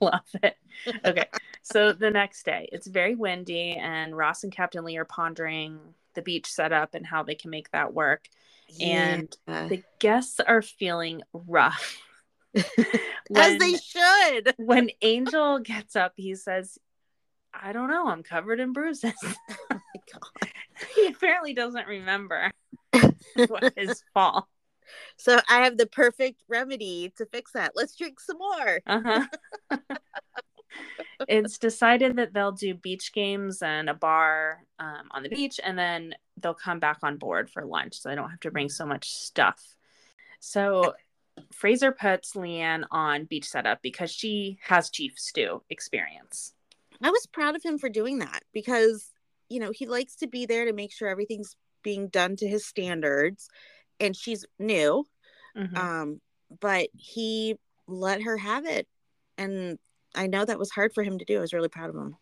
Love 0.00 0.20
it. 0.42 0.56
Okay. 1.04 1.23
So 1.74 1.92
the 1.92 2.12
next 2.12 2.44
day, 2.44 2.68
it's 2.70 2.86
very 2.86 3.16
windy, 3.16 3.72
and 3.72 4.16
Ross 4.16 4.44
and 4.44 4.52
Captain 4.52 4.84
Lee 4.84 4.96
are 4.96 5.04
pondering 5.04 5.80
the 6.14 6.22
beach 6.22 6.46
setup 6.46 6.94
and 6.94 7.04
how 7.04 7.24
they 7.24 7.34
can 7.34 7.50
make 7.50 7.68
that 7.72 7.92
work. 7.92 8.28
And 8.80 9.36
The 9.48 9.82
guests 9.98 10.38
are 10.38 10.62
feeling 10.62 11.22
rough. 11.32 12.00
as 12.54 13.58
they 13.58 13.74
should. 13.74 14.54
when 14.56 14.90
Angel 15.02 15.58
gets 15.58 15.96
up, 15.96 16.12
he 16.14 16.36
says, 16.36 16.78
I 17.52 17.72
don't 17.72 17.90
know, 17.90 18.06
I'm 18.06 18.22
covered 18.22 18.60
in 18.60 18.72
bruises. 18.72 19.12
Oh 19.50 19.80
my 19.94 20.00
God. 20.12 20.48
he 20.94 21.08
apparently 21.08 21.54
doesn't 21.54 21.88
remember 21.88 22.52
what 23.48 23.72
his 23.76 24.04
fall. 24.14 24.48
So 25.16 25.40
I 25.48 25.64
have 25.64 25.76
the 25.76 25.86
perfect 25.86 26.44
remedy 26.46 27.12
to 27.16 27.26
fix 27.26 27.50
that. 27.52 27.72
Let's 27.74 27.96
drink 27.96 28.20
some 28.20 28.38
more. 28.38 28.80
Uh-huh. 28.86 29.26
it's 31.28 31.58
decided 31.58 32.16
that 32.16 32.32
they'll 32.32 32.52
do 32.52 32.74
beach 32.74 33.12
games 33.12 33.62
and 33.62 33.88
a 33.88 33.94
bar 33.94 34.64
um, 34.78 35.08
on 35.10 35.22
the 35.22 35.28
beach, 35.28 35.60
and 35.62 35.78
then 35.78 36.14
they'll 36.38 36.54
come 36.54 36.80
back 36.80 36.98
on 37.02 37.16
board 37.16 37.50
for 37.50 37.64
lunch, 37.64 38.00
so 38.00 38.08
they 38.08 38.14
don't 38.14 38.30
have 38.30 38.40
to 38.40 38.50
bring 38.50 38.68
so 38.68 38.84
much 38.86 39.10
stuff. 39.10 39.76
So 40.40 40.94
Fraser 41.52 41.92
puts 41.92 42.34
Leanne 42.34 42.84
on 42.90 43.24
beach 43.24 43.48
setup 43.48 43.80
because 43.82 44.10
she 44.10 44.58
has 44.62 44.90
chief 44.90 45.18
stew 45.18 45.62
experience. 45.70 46.52
I 47.02 47.10
was 47.10 47.26
proud 47.26 47.56
of 47.56 47.62
him 47.62 47.78
for 47.78 47.88
doing 47.88 48.18
that 48.18 48.42
because, 48.52 49.12
you 49.48 49.60
know, 49.60 49.72
he 49.72 49.86
likes 49.86 50.16
to 50.16 50.26
be 50.26 50.46
there 50.46 50.64
to 50.66 50.72
make 50.72 50.92
sure 50.92 51.08
everything's 51.08 51.56
being 51.82 52.08
done 52.08 52.36
to 52.36 52.48
his 52.48 52.66
standards. 52.66 53.48
And 54.00 54.16
she's 54.16 54.44
new, 54.58 55.06
Mhm. 55.56 55.76
um, 55.76 56.20
but 56.60 56.88
he 56.96 57.56
let 57.86 58.22
her 58.22 58.36
have 58.36 58.66
it. 58.66 58.88
And 59.38 59.78
I 60.14 60.26
know 60.26 60.44
that 60.44 60.58
was 60.58 60.70
hard 60.70 60.92
for 60.94 61.02
him 61.02 61.18
to 61.18 61.24
do. 61.24 61.38
I 61.38 61.40
was 61.40 61.52
really 61.52 61.68
proud 61.68 61.90
of 61.90 61.96
him. 61.96 62.16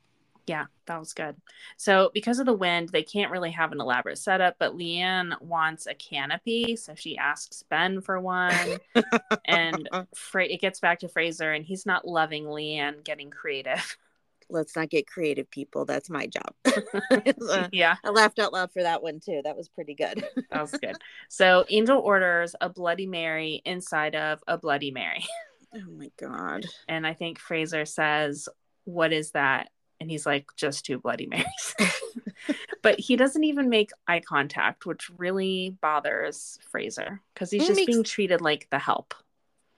Yeah, 0.47 0.65
that 0.87 0.99
was 0.99 1.13
good. 1.13 1.37
So, 1.77 2.11
because 2.13 2.41
of 2.41 2.47
the 2.47 2.53
wind, 2.53 2.89
they 2.89 3.05
can't 3.05 3.31
really 3.31 3.53
have 3.53 3.71
an 3.71 3.81
elaborate 3.81 4.19
setup, 4.19 4.57
but 4.59 4.77
Leanne 4.77 5.41
wants 5.41 5.87
a 5.87 5.95
canopy. 5.95 6.75
So, 6.75 6.95
she 6.97 7.17
asks 7.17 7.63
Ben 7.71 8.01
for 8.01 8.19
one. 8.21 8.79
and 9.45 9.89
Fra- 10.15 10.47
it 10.47 10.61
gets 10.61 10.81
back 10.81 10.99
to 11.01 11.09
Fraser, 11.09 11.53
and 11.53 11.65
he's 11.65 11.87
not 11.87 12.07
loving 12.07 12.45
Leanne 12.45 13.05
getting 13.05 13.31
creative. 13.31 13.97
Let's 14.51 14.75
not 14.77 14.91
get 14.91 15.07
creative, 15.07 15.49
people. 15.51 15.85
That's 15.85 16.11
my 16.11 16.27
job. 16.27 16.53
Uh, 16.67 17.69
yeah, 17.73 17.97
I 18.05 18.11
laughed 18.11 18.39
out 18.39 18.53
loud 18.53 18.73
for 18.73 18.83
that 18.83 19.03
one 19.03 19.21
too. 19.21 19.41
That 19.45 19.57
was 19.57 19.69
pretty 19.69 19.95
good. 19.95 20.27
that 20.51 20.61
was 20.61 20.73
good. 20.73 20.97
So, 21.29 21.65
Angel 21.71 21.99
orders 21.99 22.57
a 22.61 22.69
Bloody 22.69 23.07
Mary 23.07 23.63
inside 23.65 24.17
of 24.17 24.43
a 24.49 24.59
Bloody 24.59 24.91
Mary. 24.91 25.25
Oh 25.75 25.91
my 25.91 26.11
god. 26.19 26.67
And 26.89 27.07
I 27.07 27.15
think 27.15 27.39
Fraser 27.39 27.85
says, 27.85 28.49
What 28.85 29.13
is 29.13 29.33
that? 29.33 29.69
And 30.01 30.11
he's 30.11 30.27
like, 30.27 30.47
Just 30.57 30.85
two 30.85 30.99
Bloody 30.99 31.27
Marys. 31.27 31.75
but 32.83 32.99
he 32.99 33.17
doesn't 33.17 33.45
even 33.45 33.69
make 33.69 33.91
eye 34.07 34.21
contact, 34.21 34.87
which 34.87 35.11
really 35.17 35.77
bothers 35.81 36.59
Fraser 36.71 37.21
because 37.35 37.51
he's 37.51 37.63
It 37.63 37.67
just 37.69 37.77
makes- 37.77 37.87
being 37.93 38.05
treated 38.05 38.41
like 38.41 38.69
the 38.71 38.79
help. 38.79 39.15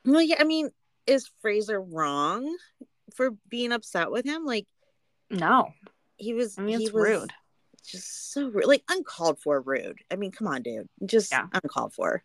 Well, 0.06 0.20
yeah, 0.22 0.36
I 0.38 0.44
mean, 0.44 0.70
is 1.06 1.30
Fraser 1.40 1.80
wrong 1.80 2.56
for 3.14 3.30
being 3.48 3.72
upset 3.72 4.10
with 4.10 4.24
him? 4.26 4.44
Like 4.44 4.66
No, 5.30 5.72
he 6.16 6.34
was 6.34 6.58
I 6.58 6.62
mean, 6.62 6.78
he 6.78 6.84
it's 6.86 6.92
was 6.94 7.04
rude. 7.08 7.32
just 7.86 8.32
so 8.32 8.48
rude. 8.48 8.66
Like 8.66 8.82
uncalled 8.90 9.40
for 9.40 9.60
rude. 9.60 9.98
I 10.10 10.16
mean, 10.16 10.30
come 10.32 10.46
on, 10.48 10.62
dude. 10.62 10.88
Just 11.06 11.32
Yeah. 11.32 11.46
uncalled 11.52 11.94
for. 11.94 12.22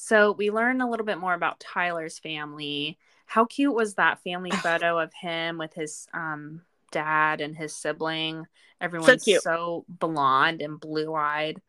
So 0.00 0.30
we 0.30 0.50
learn 0.50 0.80
a 0.80 0.88
little 0.88 1.04
bit 1.04 1.18
more 1.18 1.34
about 1.34 1.58
Tyler's 1.58 2.20
family. 2.20 2.98
How 3.26 3.44
cute 3.44 3.74
was 3.74 3.94
that 3.94 4.22
family 4.22 4.50
photo 4.62 4.96
of 4.96 5.12
him 5.12 5.58
with 5.58 5.74
his 5.74 6.06
um, 6.14 6.62
dad 6.92 7.40
and 7.40 7.56
his 7.56 7.74
sibling? 7.74 8.46
Everyone's 8.80 9.24
cute. 9.24 9.42
so 9.42 9.84
blonde 9.88 10.62
and 10.62 10.78
blue 10.78 11.12
eyed. 11.14 11.60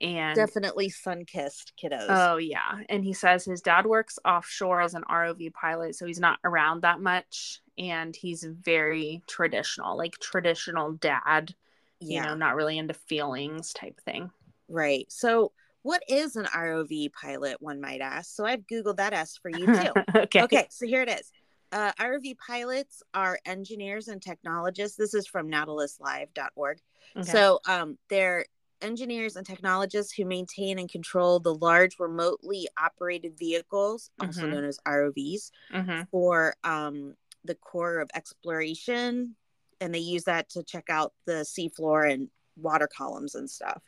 And 0.00 0.34
Definitely 0.34 0.88
sun 0.90 1.24
kissed 1.24 1.72
kiddos. 1.80 2.06
oh 2.08 2.36
yeah, 2.36 2.82
and 2.88 3.04
he 3.04 3.12
says 3.14 3.44
his 3.44 3.62
dad 3.62 3.86
works 3.86 4.18
offshore 4.24 4.82
as 4.82 4.94
an 4.94 5.04
ROV 5.08 5.54
pilot, 5.54 5.94
so 5.94 6.04
he's 6.04 6.20
not 6.20 6.38
around 6.44 6.82
that 6.82 7.00
much, 7.00 7.62
and 7.78 8.14
he's 8.14 8.42
very 8.42 9.22
traditional, 9.26 9.96
like 9.96 10.18
traditional 10.18 10.92
dad. 10.92 11.54
You 12.00 12.16
yeah, 12.16 12.26
know, 12.26 12.34
not 12.34 12.56
really 12.56 12.76
into 12.76 12.92
feelings 12.92 13.72
type 13.72 13.98
thing. 14.00 14.32
right. 14.68 15.10
So 15.10 15.52
what 15.86 16.02
is 16.08 16.34
an 16.34 16.46
ROV 16.46 17.12
pilot, 17.12 17.58
one 17.60 17.80
might 17.80 18.00
ask? 18.00 18.34
So 18.34 18.44
I've 18.44 18.66
Googled 18.66 18.96
that 18.96 19.12
S 19.12 19.38
for 19.40 19.48
you 19.48 19.66
too. 19.66 19.92
okay. 20.16 20.42
okay, 20.42 20.66
so 20.68 20.84
here 20.84 21.02
it 21.02 21.08
is. 21.08 21.30
Uh, 21.70 21.92
ROV 22.00 22.36
pilots 22.44 23.04
are 23.14 23.38
engineers 23.46 24.08
and 24.08 24.20
technologists. 24.20 24.96
This 24.96 25.14
is 25.14 25.28
from 25.28 25.48
nautiluslive.org. 25.48 26.78
Okay. 27.16 27.30
So 27.30 27.60
um, 27.68 27.98
they're 28.10 28.46
engineers 28.82 29.36
and 29.36 29.46
technologists 29.46 30.12
who 30.12 30.24
maintain 30.24 30.80
and 30.80 30.90
control 30.90 31.38
the 31.38 31.54
large 31.54 32.00
remotely 32.00 32.66
operated 32.76 33.38
vehicles, 33.38 34.10
also 34.20 34.42
Mhm. 34.46 34.50
known 34.50 34.64
as 34.64 34.78
ROVs, 34.86 35.52
Mhm. 35.72 36.08
for 36.10 36.56
um, 36.64 37.14
the 37.44 37.54
Corps 37.54 38.00
of 38.00 38.10
Exploration. 38.14 39.36
And 39.80 39.94
they 39.94 40.00
use 40.00 40.24
that 40.24 40.48
to 40.50 40.64
check 40.64 40.90
out 40.90 41.12
the 41.26 41.44
seafloor 41.44 42.12
and 42.12 42.28
water 42.56 42.88
columns 42.88 43.36
and 43.36 43.48
stuff. 43.48 43.82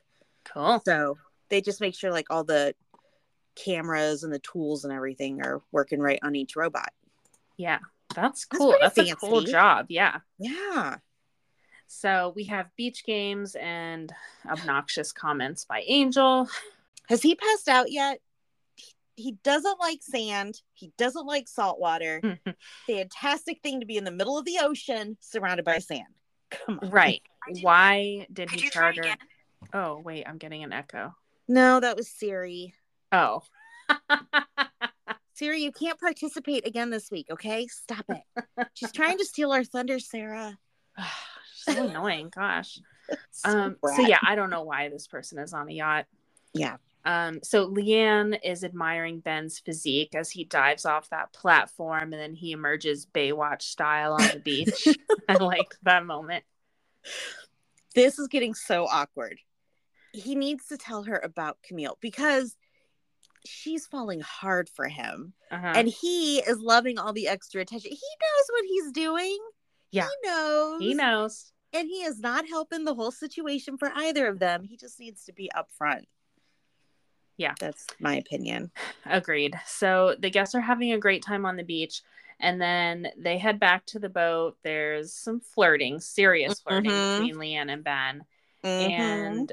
cool. 0.45 0.81
So 0.85 1.19
they 1.51 1.61
just 1.61 1.81
make 1.81 1.95
sure 1.95 2.11
like 2.11 2.27
all 2.31 2.45
the 2.45 2.75
cameras 3.57 4.23
and 4.25 4.33
the 4.33 4.39
tools 4.39 4.85
and 4.85 4.93
everything 4.93 5.41
are 5.43 5.61
working 5.73 6.01
right 6.01 6.19
on 6.23 6.35
each 6.37 6.57
robot. 6.57 6.93
Yeah, 7.57 7.79
that's 8.15 8.47
That's 8.47 8.47
cool. 8.47 8.77
pretty 8.81 9.11
That's, 9.11 9.13
a 9.13 9.17
cool 9.17 9.41
job. 9.43 9.87
Yeah. 9.89 10.19
Yeah. 10.39 10.97
So 11.89 12.33
we 12.37 12.45
have 12.45 12.67
beach 12.77 13.03
games 13.05 13.57
and 13.59 14.13
obnoxious 14.49 15.11
comments 15.13 15.65
by 15.65 15.83
Angel. 15.87 16.49
Has 17.09 17.23
he 17.23 17.35
passed 17.35 17.69
out 17.69 17.91
yet? 17.91 18.21
He- 18.77 18.95
He 19.17 19.33
doesn't 19.43 19.81
like 19.81 20.03
sand. 20.03 20.61
He 20.75 20.93
doesn't 20.99 21.27
like 21.27 21.49
salt 21.49 21.81
water. 21.81 22.39
Fantastic 22.87 23.63
thing 23.63 23.81
to 23.81 23.87
be 23.87 23.97
in 23.97 24.05
the 24.05 24.11
middle 24.13 24.39
of 24.39 24.45
the 24.45 24.59
ocean 24.61 25.17
surrounded 25.21 25.65
by 25.65 25.79
sand. 25.79 26.05
Come 26.51 26.79
on. 26.83 26.91
right. 26.91 27.23
Why 27.63 28.27
did 28.33 28.51
Could 28.51 28.61
he 28.61 28.69
try 28.71 28.93
charter? 28.93 29.17
Oh, 29.73 29.99
wait, 30.05 30.25
I'm 30.29 30.39
getting 30.39 30.63
an 30.63 30.73
echo. 30.73 31.15
No, 31.49 31.81
that 31.81 31.97
was 31.97 32.09
Siri. 32.09 32.75
Oh. 33.11 33.43
Siri, 35.35 35.63
you 35.63 35.73
can't 35.73 35.99
participate 35.99 36.67
again 36.67 36.91
this 36.91 37.11
week, 37.11 37.29
okay? 37.31 37.67
Stop 37.69 38.05
it. 38.09 38.67
She's 38.75 38.93
trying 38.93 39.19
to 39.19 39.25
steal 39.25 39.53
our 39.53 39.65
thunder, 39.65 39.99
Sarah. 39.99 40.59
so 41.55 41.87
annoying. 41.87 42.31
Gosh. 42.35 42.79
So 43.31 43.49
Um, 43.49 43.77
so 43.83 44.03
yeah, 44.03 44.19
I 44.23 44.35
don't 44.35 44.51
know 44.51 44.65
why 44.65 44.91
this 44.91 45.07
person 45.07 45.39
is 45.39 45.55
on 45.55 45.67
a 45.71 45.73
yacht. 45.73 46.05
Yeah. 46.53 46.77
Um, 47.07 47.41
so 47.43 47.67
Leanne 47.67 48.39
is 48.45 48.65
admiring 48.65 49.21
Ben's 49.21 49.59
physique 49.59 50.15
as 50.15 50.31
he 50.31 50.45
dives 50.45 50.85
off 50.85 51.09
that 51.09 51.33
platform 51.33 52.13
and 52.13 52.21
then 52.21 52.35
he 52.35 52.53
emerges 52.53 53.07
Baywatch 53.07 53.63
style 53.63 54.13
on 54.13 54.29
the 54.29 54.41
beach. 54.41 54.89
I 55.27 55.37
like 55.37 55.75
that 55.85 56.05
moment. 56.05 56.45
This 57.95 58.19
is 58.19 58.29
getting 58.29 58.53
so 58.53 58.85
awkward. 58.85 59.39
He 60.13 60.35
needs 60.35 60.67
to 60.69 60.77
tell 60.77 61.03
her 61.05 61.19
about 61.19 61.59
Camille 61.63 61.99
because 62.01 62.57
she's 63.47 63.87
falling 63.87 64.21
hard 64.21 64.69
for 64.69 64.89
him 64.89 65.33
Uh-huh. 65.51 65.73
and 65.77 65.89
he 65.89 66.39
is 66.41 66.59
loving 66.61 66.99
all 66.99 67.13
the 67.13 67.29
extra 67.29 67.61
attention. 67.63 67.91
He 67.91 67.97
knows 67.97 68.47
what 68.51 68.65
he's 68.67 68.93
doing. 68.93 69.39
Yeah. 69.91 70.07
He 70.23 70.29
knows. 70.29 70.81
he 70.81 70.95
knows. 70.95 71.53
And 71.73 71.87
he 71.89 72.03
is 72.03 72.19
not 72.21 72.49
helping 72.49 72.85
the 72.85 72.95
whole 72.95 73.13
situation 73.13 73.79
for 73.79 73.93
either 73.95 74.27
of 74.27 74.39
them. 74.39 74.65
He 74.65 74.77
just 74.77 74.99
needs 74.99 75.25
to 75.27 75.33
be 75.33 75.51
upfront. 75.55 76.05
Yeah. 77.37 77.55
That's 77.61 77.87
my 78.01 78.17
opinion. 78.17 78.71
Agreed. 79.07 79.55
So 79.67 80.17
the 80.19 80.31
guests 80.31 80.55
are 80.55 80.61
having 80.61 80.93
a 80.93 80.99
great 80.99 81.23
time 81.23 81.47
on 81.47 81.57
the 81.57 81.63
beach. 81.63 82.03
And 82.41 82.61
then 82.61 83.09
they 83.17 83.37
head 83.39 83.59
back 83.61 83.85
to 83.87 83.99
the 83.99 84.09
boat. 84.09 84.57
There's 84.63 85.13
some 85.13 85.41
flirting, 85.41 86.01
serious 86.01 86.61
flirting 86.61 86.91
Mhm. 86.91 87.21
between 87.21 87.37
Leanne 87.37 87.73
and 87.73 87.85
Ben. 87.85 88.25
Mhm. 88.65 88.91
And 88.91 89.53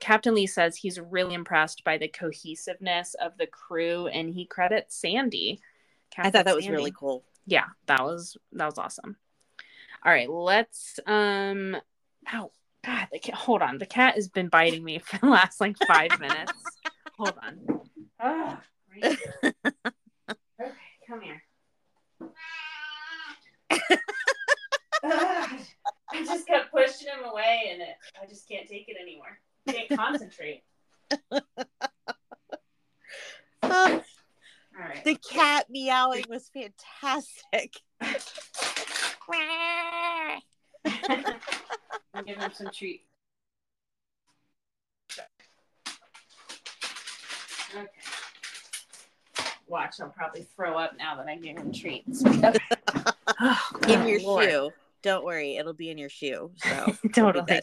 Captain 0.00 0.34
Lee 0.34 0.46
says 0.46 0.76
he's 0.76 1.00
really 1.00 1.34
impressed 1.34 1.82
by 1.84 1.98
the 1.98 2.08
cohesiveness 2.08 3.14
of 3.20 3.36
the 3.38 3.46
crew 3.46 4.06
and 4.08 4.30
he 4.30 4.44
credits 4.46 4.96
Sandy. 4.96 5.60
I 6.16 6.30
thought 6.30 6.44
that 6.44 6.54
was 6.56 6.68
really 6.68 6.92
cool. 6.96 7.24
yeah 7.46 7.66
that 7.86 8.02
was 8.02 8.36
that 8.52 8.64
was 8.66 8.78
awesome. 8.78 9.16
All 10.04 10.12
right 10.12 10.30
let's 10.30 10.98
um 11.06 11.76
ow 12.32 12.50
god 12.84 13.08
the 13.12 13.18
cat 13.18 13.34
hold 13.34 13.62
on. 13.62 13.78
The 13.78 13.86
cat 13.86 14.14
has 14.14 14.28
been 14.28 14.48
biting 14.48 14.84
me 14.84 14.98
for 15.00 15.18
the 15.18 15.26
last 15.26 15.60
like 15.60 15.76
five 15.86 16.18
minutes. 16.20 16.52
Hold 17.18 17.34
on. 17.42 17.80
Ah, 18.20 18.62
right 18.90 19.18
okay 19.44 20.72
come 21.08 21.20
here. 21.20 21.42
Ah, 25.04 25.58
i 26.10 26.24
just 26.24 26.46
kept 26.48 26.72
pushing 26.72 27.06
him 27.08 27.24
away 27.30 27.68
and 27.70 27.82
it 27.82 27.96
i 28.20 28.26
just 28.26 28.48
can't 28.48 28.66
take 28.66 28.88
it 28.88 28.96
anymore 29.00 29.38
can't 29.88 30.00
concentrate 30.00 30.62
all 33.62 33.70
right 34.78 35.04
the 35.04 35.16
cat 35.16 35.66
meowing 35.70 36.24
was 36.28 36.50
fantastic. 36.50 37.76
I'll 42.14 42.22
give 42.24 42.38
him 42.38 42.50
some 42.52 42.70
treat. 42.72 43.04
Okay. 47.74 47.86
Watch, 49.68 50.00
I'll 50.00 50.08
probably 50.10 50.42
throw 50.54 50.78
up 50.78 50.92
now 50.96 51.16
that 51.16 51.26
I 51.26 51.36
gave 51.36 51.58
him 51.58 51.72
treats. 51.72 52.22
Oh, 53.38 53.60
in 53.88 54.06
your 54.06 54.20
Lord. 54.20 54.48
shoe. 54.48 54.70
Don't 55.02 55.22
worry, 55.22 55.56
it'll 55.56 55.74
be 55.74 55.90
in 55.90 55.98
your 55.98 56.08
shoe. 56.08 56.52
So 56.56 56.96
totally. 57.12 57.60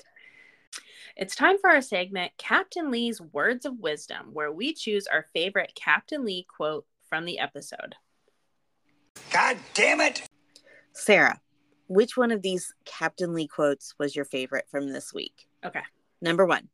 Good. 1.15 1.21
It's 1.23 1.35
time 1.35 1.57
for 1.59 1.69
our 1.69 1.81
segment, 1.81 2.31
Captain 2.37 2.91
Lee's 2.91 3.21
Words 3.21 3.65
of 3.65 3.79
Wisdom, 3.79 4.29
where 4.33 4.51
we 4.51 4.73
choose 4.73 5.07
our 5.07 5.25
favorite 5.33 5.73
Captain 5.75 6.23
Lee 6.25 6.45
quote 6.47 6.85
from 7.09 7.25
the 7.25 7.39
episode. 7.39 7.95
God 9.31 9.57
damn 9.73 10.01
it! 10.01 10.23
Sarah, 10.93 11.39
which 11.87 12.17
one 12.17 12.31
of 12.31 12.41
these 12.41 12.73
Captain 12.85 13.33
Lee 13.33 13.47
quotes 13.47 13.93
was 13.99 14.15
your 14.15 14.25
favorite 14.25 14.65
from 14.69 14.91
this 14.91 15.13
week? 15.13 15.47
Okay. 15.65 15.81
Number 16.21 16.45
one, 16.45 16.69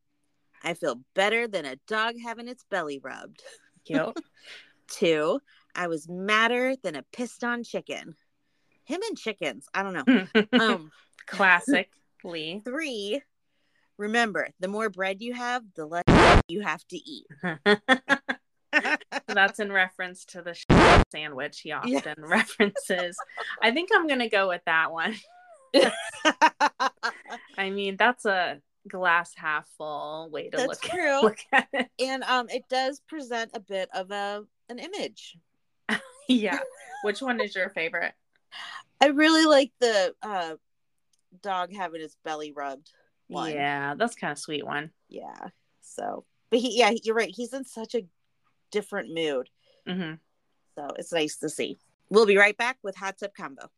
I 0.63 0.73
feel 0.73 1.01
better 1.15 1.47
than 1.47 1.65
a 1.65 1.77
dog 1.87 2.15
having 2.23 2.47
its 2.47 2.65
belly 2.69 2.99
rubbed. 2.99 3.41
Cute. 3.85 4.17
Two, 4.87 5.39
I 5.75 5.87
was 5.87 6.07
madder 6.09 6.75
than 6.81 6.95
a 6.95 7.03
pissed 7.13 7.43
on 7.43 7.63
chicken. 7.63 8.15
Him 8.85 9.01
and 9.07 9.17
chickens, 9.17 9.67
I 9.73 9.83
don't 9.83 9.93
know. 9.93 10.45
Um, 10.59 10.91
Classic 11.27 11.89
Lee. 12.23 12.61
three, 12.65 13.21
remember, 13.99 14.49
the 14.59 14.67
more 14.67 14.89
bread 14.89 15.21
you 15.21 15.33
have, 15.33 15.61
the 15.75 15.85
less 15.85 16.03
you 16.47 16.61
have 16.61 16.83
to 16.87 16.97
eat. 16.97 17.27
That's 19.27 19.59
in 19.59 19.71
reference 19.71 20.25
to 20.25 20.41
the 20.41 20.55
sandwich 21.11 21.59
he 21.59 21.71
often 21.71 21.91
Yes. 21.91 22.05
references. 22.17 23.17
I 23.61 23.71
think 23.71 23.89
I'm 23.93 24.07
going 24.07 24.19
to 24.19 24.29
go 24.29 24.47
with 24.47 24.61
that 24.65 24.91
one. 24.91 25.15
I 27.57 27.69
mean, 27.69 27.95
that's 27.97 28.25
a 28.25 28.59
glass 28.87 29.33
half 29.35 29.67
full 29.77 30.29
way 30.31 30.49
to 30.49 30.57
That's 30.57 30.67
look, 30.67 30.81
true. 30.81 31.21
look 31.21 31.37
at 31.51 31.67
it. 31.73 31.87
and 31.99 32.23
um, 32.23 32.47
it 32.49 32.63
does 32.69 33.01
present 33.07 33.51
a 33.53 33.59
bit 33.59 33.89
of 33.93 34.09
a 34.11 34.43
an 34.69 34.79
image. 34.79 35.37
Yeah. 36.27 36.59
Which 37.03 37.21
one 37.21 37.41
is 37.41 37.55
your 37.55 37.69
favorite? 37.69 38.13
I 39.01 39.07
really 39.07 39.45
like 39.45 39.71
the 39.79 40.13
uh, 40.21 40.55
dog 41.41 41.73
having 41.73 42.01
his 42.01 42.15
belly 42.23 42.51
rubbed 42.51 42.91
one. 43.29 43.51
Yeah, 43.51 43.95
that's 43.95 44.15
kind 44.15 44.31
of 44.31 44.39
sweet 44.39 44.65
one. 44.65 44.91
Yeah. 45.07 45.49
So, 45.81 46.25
but 46.49 46.59
he, 46.59 46.77
yeah, 46.77 46.91
you're 47.03 47.15
right. 47.15 47.33
He's 47.33 47.53
in 47.53 47.65
such 47.65 47.95
a 47.95 48.05
different 48.71 49.13
mood. 49.13 49.49
hmm 49.87 50.13
So 50.75 50.87
it's 50.97 51.13
nice 51.13 51.37
to 51.37 51.49
see. 51.49 51.79
We'll 52.09 52.25
be 52.25 52.37
right 52.37 52.57
back 52.57 52.77
with 52.83 52.95
Hot 52.95 53.17
Tub 53.17 53.31
Convo. 53.37 53.69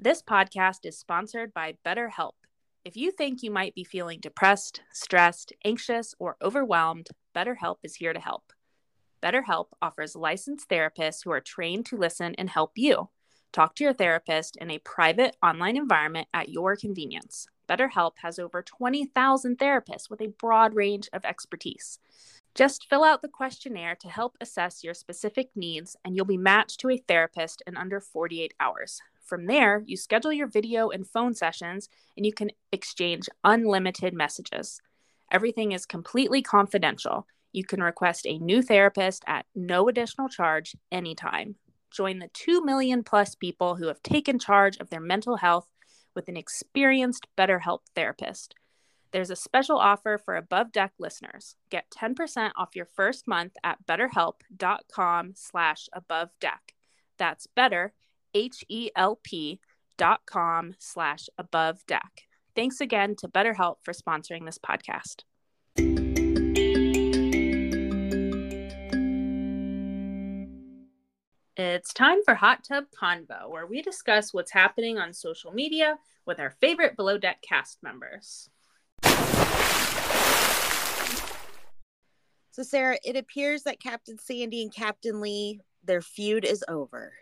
This 0.00 0.22
podcast 0.22 0.86
is 0.86 0.96
sponsored 0.96 1.52
by 1.52 1.74
BetterHelp. 1.84 2.32
If 2.84 2.96
you 2.96 3.10
think 3.10 3.42
you 3.42 3.50
might 3.50 3.74
be 3.74 3.84
feeling 3.84 4.20
depressed, 4.20 4.80
stressed, 4.92 5.52
anxious, 5.64 6.14
or 6.18 6.36
overwhelmed, 6.40 7.08
BetterHelp 7.34 7.76
is 7.82 7.96
here 7.96 8.12
to 8.12 8.20
help. 8.20 8.52
BetterHelp 9.22 9.66
offers 9.82 10.16
licensed 10.16 10.68
therapists 10.68 11.24
who 11.24 11.30
are 11.30 11.40
trained 11.40 11.86
to 11.86 11.96
listen 11.96 12.34
and 12.36 12.50
help 12.50 12.72
you. 12.76 13.08
Talk 13.52 13.74
to 13.76 13.84
your 13.84 13.92
therapist 13.92 14.56
in 14.56 14.70
a 14.70 14.78
private 14.78 15.36
online 15.42 15.76
environment 15.76 16.28
at 16.34 16.50
your 16.50 16.76
convenience. 16.76 17.46
BetterHelp 17.68 18.12
has 18.22 18.38
over 18.38 18.62
20,000 18.62 19.58
therapists 19.58 20.08
with 20.10 20.20
a 20.20 20.28
broad 20.28 20.74
range 20.74 21.08
of 21.12 21.24
expertise. 21.24 21.98
Just 22.54 22.88
fill 22.88 23.04
out 23.04 23.22
the 23.22 23.28
questionnaire 23.28 23.94
to 23.96 24.08
help 24.08 24.36
assess 24.40 24.82
your 24.82 24.94
specific 24.94 25.50
needs, 25.54 25.96
and 26.04 26.16
you'll 26.16 26.24
be 26.24 26.36
matched 26.36 26.80
to 26.80 26.90
a 26.90 26.96
therapist 26.96 27.62
in 27.66 27.76
under 27.76 28.00
48 28.00 28.54
hours. 28.58 29.00
From 29.22 29.46
there, 29.46 29.82
you 29.86 29.96
schedule 29.96 30.32
your 30.32 30.46
video 30.46 30.88
and 30.88 31.06
phone 31.06 31.34
sessions, 31.34 31.88
and 32.16 32.24
you 32.24 32.32
can 32.32 32.50
exchange 32.72 33.28
unlimited 33.44 34.14
messages. 34.14 34.80
Everything 35.30 35.72
is 35.72 35.84
completely 35.84 36.40
confidential. 36.40 37.26
You 37.52 37.64
can 37.64 37.82
request 37.82 38.26
a 38.26 38.38
new 38.38 38.62
therapist 38.62 39.24
at 39.26 39.46
no 39.54 39.88
additional 39.88 40.28
charge 40.28 40.76
anytime. 40.92 41.56
Join 41.90 42.18
the 42.18 42.28
2 42.34 42.64
million 42.64 43.02
plus 43.02 43.34
people 43.34 43.76
who 43.76 43.86
have 43.86 44.02
taken 44.02 44.38
charge 44.38 44.76
of 44.78 44.90
their 44.90 45.00
mental 45.00 45.36
health 45.36 45.68
with 46.14 46.28
an 46.28 46.36
experienced 46.36 47.26
BetterHelp 47.36 47.80
therapist. 47.94 48.54
There's 49.10 49.30
a 49.30 49.36
special 49.36 49.78
offer 49.78 50.18
for 50.18 50.36
Above 50.36 50.72
Deck 50.72 50.92
listeners. 50.98 51.56
Get 51.70 51.90
10% 51.90 52.50
off 52.56 52.76
your 52.76 52.84
first 52.84 53.26
month 53.26 53.52
at 53.64 53.78
betterhelp.com 53.86 55.32
slash 55.34 55.88
above 55.94 56.30
deck. 56.40 56.74
That's 57.16 57.46
better, 57.46 57.94
H-E-L-P 58.34 59.60
dot 59.96 60.20
com 60.26 60.74
slash 60.78 61.28
above 61.38 61.84
deck. 61.86 62.28
Thanks 62.54 62.80
again 62.80 63.16
to 63.16 63.28
BetterHelp 63.28 63.76
for 63.82 63.92
sponsoring 63.92 64.44
this 64.44 64.58
podcast. 64.58 65.22
It's 71.58 71.92
time 71.92 72.22
for 72.24 72.36
Hot 72.36 72.62
Tub 72.62 72.84
Convo, 72.96 73.50
where 73.50 73.66
we 73.66 73.82
discuss 73.82 74.32
what's 74.32 74.52
happening 74.52 74.96
on 74.96 75.12
social 75.12 75.50
media 75.50 75.98
with 76.24 76.38
our 76.38 76.50
favorite 76.50 76.94
Below 76.94 77.18
Deck 77.18 77.42
cast 77.42 77.82
members. 77.82 78.48
So, 82.52 82.62
Sarah, 82.62 82.98
it 83.04 83.16
appears 83.16 83.64
that 83.64 83.80
Captain 83.80 84.18
Sandy 84.18 84.62
and 84.62 84.72
Captain 84.72 85.20
Lee, 85.20 85.60
their 85.82 86.00
feud 86.00 86.44
is 86.44 86.64
over. 86.68 87.12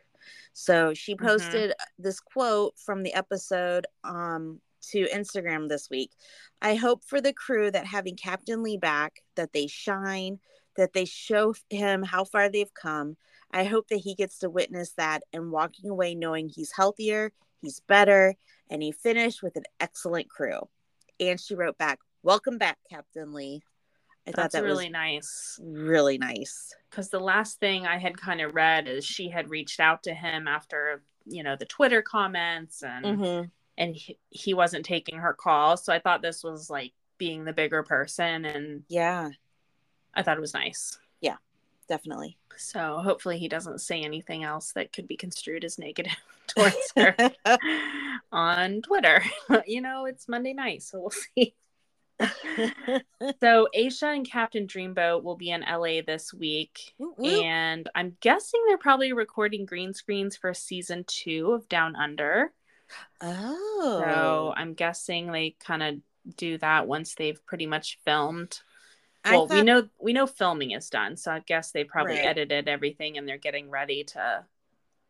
So 0.53 0.92
she 0.92 1.14
Mhm. 1.14 1.27
posted 1.27 1.72
this 1.99 2.20
quote 2.20 2.79
from 2.79 3.03
the 3.05 3.14
episode 3.14 3.87
um, 4.05 4.61
to 4.90 5.07
Instagram 5.14 5.70
this 5.70 5.88
week. 5.88 6.12
I 6.61 6.75
hope 6.75 7.07
for 7.07 7.22
the 7.22 7.33
crew 7.33 7.70
that 7.70 7.87
having 7.87 8.16
Captain 8.16 8.62
Lee 8.62 8.77
back, 8.77 9.25
that 9.35 9.55
they 9.55 9.66
shine, 9.66 10.40
that 10.77 10.93
they 10.93 11.05
show 11.05 11.55
him 11.71 12.03
how 12.03 12.25
far 12.25 12.49
they've 12.49 12.73
come. 12.75 13.17
I 13.53 13.65
hope 13.65 13.89
that 13.89 13.99
he 13.99 14.15
gets 14.15 14.39
to 14.41 14.51
witness 14.51 14.93
that 14.97 15.23
and 15.33 15.51
walking 15.51 15.91
away 15.91 16.15
knowing 16.15 16.49
he's 16.49 16.73
healthier, 16.73 17.33
he's 17.62 17.81
better, 17.81 18.35
and 18.71 18.83
he 18.83 18.93
finished 18.93 19.43
with 19.43 19.57
an 19.57 19.65
excellent 19.81 20.29
crew. 20.29 20.69
And 21.21 21.41
she 21.41 21.55
wrote 21.55 21.79
back, 21.79 21.99
Welcome 22.23 22.59
back, 22.59 22.79
Captain 22.91 23.33
Lee. 23.33 23.62
I 24.27 24.33
thought 24.33 24.43
That's 24.43 24.55
that 24.55 24.65
really 24.65 24.87
was 24.87 24.93
nice. 24.93 25.61
really 25.62 26.19
nice. 26.19 26.75
Because 26.91 27.11
the 27.11 27.21
last 27.21 27.61
thing 27.61 27.87
I 27.87 27.99
had 27.99 28.17
kind 28.19 28.41
of 28.41 28.55
read 28.55 28.89
is 28.89 29.05
she 29.05 29.29
had 29.29 29.49
reached 29.49 29.79
out 29.79 30.03
to 30.03 30.15
him 30.15 30.49
after, 30.49 31.03
you 31.25 31.45
know, 31.45 31.55
the 31.55 31.65
Twitter 31.67 32.03
comments 32.03 32.83
and 32.83 33.05
Mm-hmm. 33.05 33.45
and 33.79 33.95
he, 33.95 34.19
he 34.31 34.53
wasn't 34.55 34.85
taking 34.85 35.19
her 35.19 35.33
call. 35.33 35.77
So 35.77 35.93
I 35.93 36.01
thought 36.01 36.23
this 36.23 36.43
was 36.43 36.69
like 36.69 36.93
being 37.19 37.45
the 37.45 37.53
bigger 37.53 37.85
person, 37.85 38.45
and 38.45 38.83
Yeah, 38.89 39.31
I 40.17 40.23
thought 40.23 40.39
it 40.39 40.41
was 40.41 40.55
nice. 40.55 40.99
Yeah, 41.21 41.37
definitely. 41.89 42.39
So 42.57 42.99
hopefully 43.05 43.39
he 43.39 43.49
doesn't 43.49 43.81
say 43.81 44.01
anything 44.01 44.43
else 44.43 44.73
that 44.73 44.93
could 44.93 45.07
be 45.07 45.17
construed 45.17 45.65
as 45.65 45.79
negative 45.79 46.17
towards 46.49 46.77
her 46.97 47.15
on 48.33 48.83
Twitter. 48.83 49.23
you 49.67 49.81
know, 49.83 50.07
it's 50.07 50.29
Monday 50.29 50.55
night, 50.55 50.83
so 50.83 51.01
we'll 51.01 51.11
see. 51.11 51.55
so 53.41 53.69
Aesha 53.77 54.15
and 54.15 54.29
Captain 54.29 54.67
Dreamboat 54.67 55.23
will 55.23 55.37
be 55.37 55.51
in 55.51 55.61
LA 55.61 56.01
this 56.07 56.33
week. 56.33 56.95
Woot 56.99 57.19
woot. 57.19 57.45
And 57.45 57.89
I'm 57.95 58.17
guessing 58.21 58.63
they're 58.67 58.79
probably 58.79 59.13
recording 59.13 59.67
green 59.67 59.93
screens 59.93 60.35
for 60.37 60.55
season 60.55 61.05
two 61.07 61.53
of 61.53 61.69
Down 61.69 61.95
Under. 61.95 62.53
oh, 63.21 64.03
So 64.03 64.55
I'm 64.57 64.73
guessing 64.73 65.31
they 65.31 65.57
kind 65.61 65.83
of 65.83 65.97
do 66.37 66.59
that 66.59 66.89
once 66.89 67.15
they've 67.15 67.45
pretty 67.47 67.67
much 67.67 67.99
filmed. 68.05 68.61
Well, 69.31 69.47
we 69.49 69.62
know 69.62 69.89
we 70.01 70.12
know 70.12 70.27
filming 70.27 70.71
is 70.73 70.89
done, 70.91 71.17
so 71.17 71.33
I 71.33 71.41
guess 71.41 71.73
they 71.73 71.85
probably 71.85 72.17
Right. 72.17 72.27
edited 72.27 72.69
everything 72.69 73.17
and 73.19 73.29
they're 73.29 73.39
getting 73.39 73.71
ready 73.71 74.05
to 74.05 74.45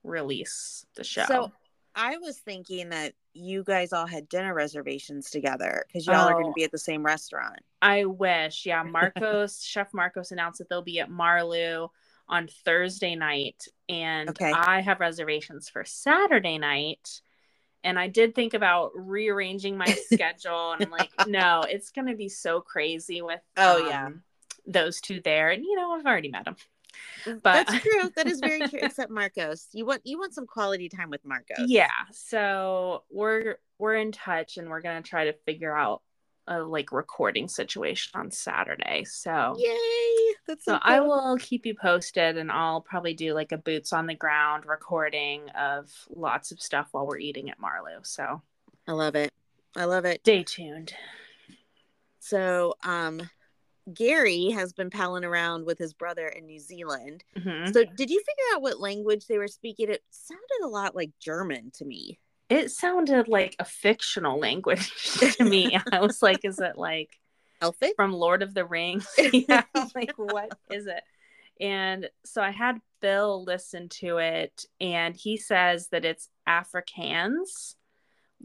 release 0.03 0.87
the 0.95 1.05
show. 1.05 1.25
So 1.27 1.53
I 1.95 2.17
was 2.19 2.39
thinking 2.39 2.91
that 2.91 3.15
you 3.33 3.65
guys 3.65 3.93
all 3.93 4.07
had 4.07 4.29
dinner 4.29 4.55
reservations 4.55 5.31
together 5.31 5.85
because 5.87 6.07
y'all 6.07 6.29
are 6.29 6.33
going 6.35 6.47
Oh. 6.47 6.51
to 6.51 6.55
be 6.55 6.65
at 6.65 6.71
the 6.73 6.79
same 6.79 7.05
restaurant. 7.05 7.61
I 7.83 8.05
wish. 8.05 8.67
Yeah, 8.67 8.83
Marcos, 8.85 9.63
Chef 9.63 9.93
Marcos 9.93 10.31
announced 10.31 10.59
that 10.59 10.69
they'll 10.69 10.83
be 10.83 11.01
at 11.01 11.11
Marlu 11.11 11.91
on 12.29 12.49
Thursday 12.49 13.15
night. 13.15 13.67
And 13.89 14.31
Okay. 14.31 14.53
I 14.53 14.81
have 14.81 15.01
reservations 15.01 15.69
for 15.69 15.85
Saturday 15.85 16.59
night. 16.59 17.21
And 17.87 17.99
I 17.99 18.09
did 18.09 18.35
think 18.35 18.53
about 18.53 18.91
rearranging 18.95 19.79
my 19.79 19.87
schedule. 20.13 20.73
And 20.73 20.83
I'm 20.85 20.91
like, 20.91 21.11
no, 21.29 21.63
it's 21.69 21.91
going 21.91 22.09
to 22.09 22.17
be 22.17 22.29
so 22.29 22.61
crazy 22.61 23.23
with 23.23 23.41
Oh, 23.57 23.87
yeah. 23.89 24.07
um, 24.07 24.23
those 24.67 25.01
two 25.01 25.21
there. 25.21 25.51
And, 25.51 25.65
you 25.65 25.77
know, 25.77 25.93
I've 25.93 26.05
already 26.05 26.31
met 26.31 26.45
them. 26.45 26.57
But- 27.27 27.43
That's 27.69 27.81
true. 27.83 28.11
That 28.17 28.27
is 28.27 28.41
very 28.41 28.61
true. 28.69 28.79
Except 28.83 29.11
Marcos, 29.11 29.69
you 29.73 29.85
want 29.87 30.01
you 30.05 30.19
want 30.19 30.35
some 30.35 30.47
quality 30.47 30.89
time 30.89 31.11
with 31.11 31.25
Marcos. 31.25 31.67
Yeah. 31.69 31.91
So 32.13 33.05
we're 33.11 33.57
we're 33.79 33.95
in 33.97 34.13
touch 34.13 34.57
and 34.57 34.69
we're 34.69 34.81
gonna 34.81 35.03
try 35.03 35.27
to 35.27 35.33
figure 35.45 35.77
out 35.77 36.03
a 36.49 36.61
like 36.61 36.93
recording 36.93 37.49
situation 37.49 38.13
on 38.19 38.31
Saturday. 38.31 39.05
So 39.05 39.57
Yay! 39.59 40.35
That's 40.47 40.65
so, 40.65 40.75
So 40.75 40.79
I 40.83 41.01
will 41.01 41.37
keep 41.39 41.67
you 41.67 41.75
posted 41.75 42.37
and 42.37 42.51
I'll 42.51 42.81
probably 42.81 43.15
do 43.15 43.35
like 43.35 43.53
a 43.53 43.59
boots 43.59 43.93
on 43.93 44.07
the 44.07 44.15
ground 44.15 44.65
recording 44.67 45.49
of 45.51 45.91
lots 46.15 46.53
of 46.53 46.61
stuff 46.61 46.89
while 46.93 47.07
we're 47.07 47.19
eating 47.19 47.51
at 47.51 47.59
Marlowe. 47.59 48.01
So 48.03 48.43
I 48.87 48.93
love 48.93 49.15
it. 49.17 49.33
I 49.77 49.85
love 49.85 50.05
it. 50.05 50.21
stay 50.21 50.43
tuned. 50.43 50.95
So, 52.21 52.75
um, 52.85 53.29
Gary 53.95 54.51
has 54.51 54.73
been 54.73 54.91
palling 54.91 55.25
around 55.25 55.65
with 55.65 55.79
his 55.79 55.93
brother 55.95 56.27
in 56.27 56.47
New 56.47 56.59
Zealand. 56.59 57.23
Mhm. 57.37 57.73
So, 57.73 57.85
did 57.85 58.11
you 58.11 58.19
figure 58.19 58.55
out 58.55 58.63
what 58.63 58.81
language 58.81 59.27
they 59.27 59.39
were 59.39 59.47
speaking? 59.47 59.91
It 59.91 60.03
sounded 60.11 60.65
a 60.65 60.67
lot 60.67 60.97
like 60.97 61.11
German 61.21 61.71
to 61.73 61.85
me. 61.85 62.19
It 62.49 62.71
sounded 62.71 63.29
like 63.29 63.57
a 63.59 63.65
fictional 63.65 64.39
language 64.39 64.91
to 65.37 65.45
me. 65.45 65.79
I 65.93 66.01
was 66.01 66.23
like, 66.23 66.45
is 66.45 66.59
it 66.59 66.77
like 66.77 67.11
Elfish? 67.61 67.93
from 67.97 68.13
Lord 68.13 68.43
of 68.43 68.55
the 68.55 68.65
Rings? 68.65 69.09
yeah, 69.33 69.65
like 69.95 70.13
what 70.17 70.53
is 70.71 70.87
it? 70.87 71.03
And 71.61 72.09
so 72.25 72.43
I 72.43 72.51
had 72.51 72.81
Bill 73.01 73.43
listen 73.45 73.89
to 74.01 74.19
it, 74.19 74.65
and 74.81 75.17
he 75.17 75.37
says 75.37 75.89
that 75.89 76.05
it's 76.05 76.29
Afrikaans, 76.47 77.75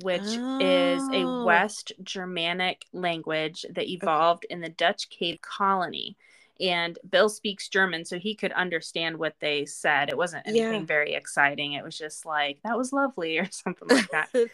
which 0.01 0.21
is 0.21 1.03
a 1.09 1.23
Oh. 1.25 1.43
West 1.45 1.91
Germanic 2.01 2.85
language 2.93 3.65
that 3.69 3.89
evolved 3.89 4.45
in 4.49 4.61
the 4.61 4.69
Dutch 4.69 5.09
Cape 5.09 5.41
Colony. 5.41 6.17
And 6.61 6.99
Bill 7.09 7.27
speaks 7.29 7.67
German, 7.69 8.05
so 8.05 8.19
he 8.19 8.35
could 8.35 8.51
understand 8.51 9.17
what 9.17 9.35
they 9.39 9.65
said. 9.65 10.09
It 10.09 10.17
wasn't 10.17 10.47
anything 10.47 10.81
Yeah. 10.81 10.85
very 10.85 11.13
exciting. 11.15 11.73
It 11.73 11.83
was 11.83 11.97
just 11.97 12.25
like, 12.25 12.59
that 12.63 12.77
was 12.77 12.93
lovely, 12.93 13.37
or 13.39 13.47
something 13.51 13.87
like 13.87 14.09
that. 14.11 14.29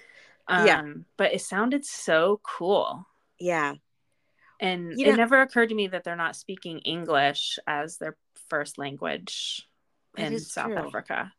Um, 0.50 0.66
Yeah. 0.66 0.94
But 1.18 1.34
it 1.34 1.42
sounded 1.42 1.84
so 1.86 2.40
cool. 2.42 3.06
yeah. 3.38 3.74
And 4.62 4.98
You 4.98 5.08
it 5.08 5.10
know- 5.12 5.16
never 5.18 5.42
occurred 5.42 5.70
to 5.70 5.76
me 5.76 5.88
that 5.88 6.06
they're 6.06 6.16
not 6.16 6.38
speaking 6.38 6.80
English 6.80 7.60
as 7.68 7.98
their 7.98 8.16
first 8.50 8.78
language 8.78 9.68
in 10.16 10.40
South 10.40 10.68
true. 10.68 10.78
Africa. 10.78 11.34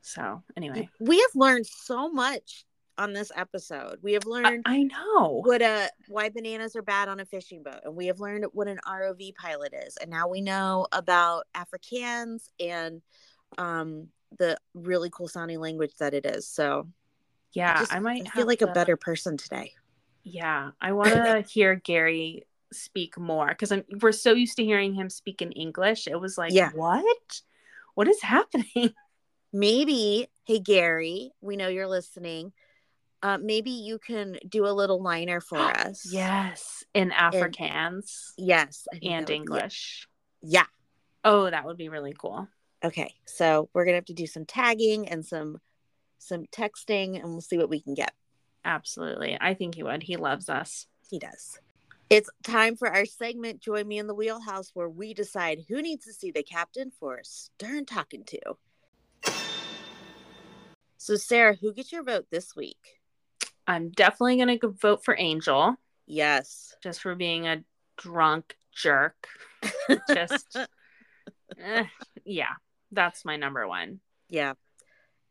So, 0.00 0.42
anyway, 0.56 0.88
We 1.00 1.18
have 1.20 1.30
learned 1.34 1.66
so 1.66 2.08
much 2.10 2.64
on 2.98 3.12
this 3.12 3.30
episode. 3.36 3.98
We 4.02 4.12
have 4.14 4.24
learned 4.26 4.62
I 4.66 4.84
know. 4.84 5.40
what 5.44 5.62
a 5.62 5.90
why 6.08 6.28
bananas 6.30 6.76
are 6.76 6.82
bad 6.82 7.08
on 7.08 7.20
a 7.20 7.24
fishing 7.24 7.62
boat, 7.62 7.80
and 7.84 7.94
we 7.96 8.06
have 8.06 8.20
learned 8.20 8.46
what 8.52 8.68
an 8.68 8.78
ROV 8.86 9.34
pilot 9.34 9.74
is, 9.74 9.96
and 9.98 10.10
now 10.10 10.28
we 10.28 10.40
know 10.40 10.86
about 10.92 11.44
Afrikaans 11.54 12.48
and 12.60 13.02
um 13.58 14.08
the 14.38 14.56
really 14.74 15.08
cool 15.10 15.28
sounding 15.28 15.60
language 15.60 15.92
that 15.98 16.12
it 16.14 16.26
is. 16.26 16.48
So 16.48 16.88
Yeah, 17.52 17.78
just- 17.78 17.92
I 17.92 18.00
might 18.00 18.26
I 18.26 18.30
feel 18.30 18.46
like 18.46 18.62
a 18.62 18.66
better 18.66 18.96
person 18.96 19.36
today. 19.36 19.72
Yeah, 20.24 20.70
I 20.80 20.92
want 20.92 21.10
to 21.10 21.42
hear 21.48 21.74
Gary 21.76 22.46
speak 22.72 23.16
more 23.16 23.46
because 23.48 23.70
I'm 23.70 23.84
we're 24.02 24.10
so 24.12 24.32
used 24.32 24.56
to 24.56 24.64
hearing 24.64 24.92
him 24.94 25.08
speak 25.08 25.40
in 25.40 25.52
English. 25.52 26.08
It 26.08 26.20
was 26.20 26.36
like, 26.36 26.52
Yeah. 26.52 26.70
what? 26.74 27.42
What 27.94 28.08
is 28.08 28.20
happening? 28.20 28.92
Maybe, 29.52 30.26
hey 30.44 30.58
Gary, 30.58 31.30
we 31.40 31.56
know 31.56 31.68
you're 31.68 31.86
listening. 31.86 32.52
Uh, 33.26 33.38
maybe 33.38 33.72
you 33.72 33.98
can 33.98 34.38
do 34.48 34.66
a 34.66 34.70
little 34.70 35.02
liner 35.02 35.40
for 35.40 35.58
us. 35.86 36.06
yes, 36.12 36.84
in 36.94 37.10
Afrikaans 37.10 38.30
Yes. 38.38 38.86
And 39.02 39.26
would- 39.26 39.30
English. 39.30 40.06
Yeah. 40.42 40.66
Oh, 41.24 41.50
that 41.50 41.64
would 41.64 41.76
be 41.76 41.88
really 41.88 42.14
cool. 42.16 42.46
Okay. 42.84 43.12
So 43.24 43.68
we're 43.74 43.84
gonna 43.84 43.96
have 43.96 44.04
to 44.04 44.14
do 44.14 44.28
some 44.28 44.44
tagging 44.46 45.08
and 45.08 45.26
some 45.26 45.58
some 46.18 46.44
texting, 46.52 47.16
and 47.20 47.24
we'll 47.30 47.40
see 47.40 47.58
what 47.58 47.68
we 47.68 47.80
can 47.80 47.94
get. 47.94 48.12
Absolutely. 48.64 49.36
I 49.40 49.54
think 49.54 49.74
he 49.74 49.82
would. 49.82 50.04
He 50.04 50.16
loves 50.16 50.48
us. 50.48 50.86
He 51.10 51.18
does. 51.18 51.58
It's 52.08 52.30
time 52.44 52.76
for 52.76 52.88
our 52.88 53.06
segment, 53.06 53.60
Join 53.60 53.88
Me 53.88 53.98
in 53.98 54.06
the 54.06 54.14
Wheelhouse, 54.14 54.70
where 54.72 54.88
we 54.88 55.14
decide 55.14 55.64
who 55.68 55.82
needs 55.82 56.04
to 56.04 56.12
see 56.12 56.30
the 56.30 56.44
captain 56.44 56.92
for 57.00 57.16
a 57.16 57.24
stern 57.24 57.86
talking 57.86 58.22
to. 58.26 58.40
So, 60.96 61.16
Sarah, 61.16 61.56
who 61.60 61.72
gets 61.72 61.90
your 61.92 62.02
vote 62.04 62.26
this 62.30 62.54
week? 62.54 62.95
I'm 63.66 63.90
definitely 63.90 64.36
going 64.36 64.58
to 64.58 64.68
vote 64.68 65.04
for 65.04 65.16
Angel 65.18 65.76
Yes. 66.06 66.74
just 66.82 67.00
for 67.02 67.14
being 67.14 67.46
a 67.46 67.64
drunk 67.96 68.56
jerk. 68.72 69.26
Just, 70.08 70.56
eh, 71.58 71.84
yeah, 72.24 72.52
that's 72.92 73.24
my 73.24 73.36
number 73.36 73.66
one. 73.66 74.00
yeah. 74.28 74.54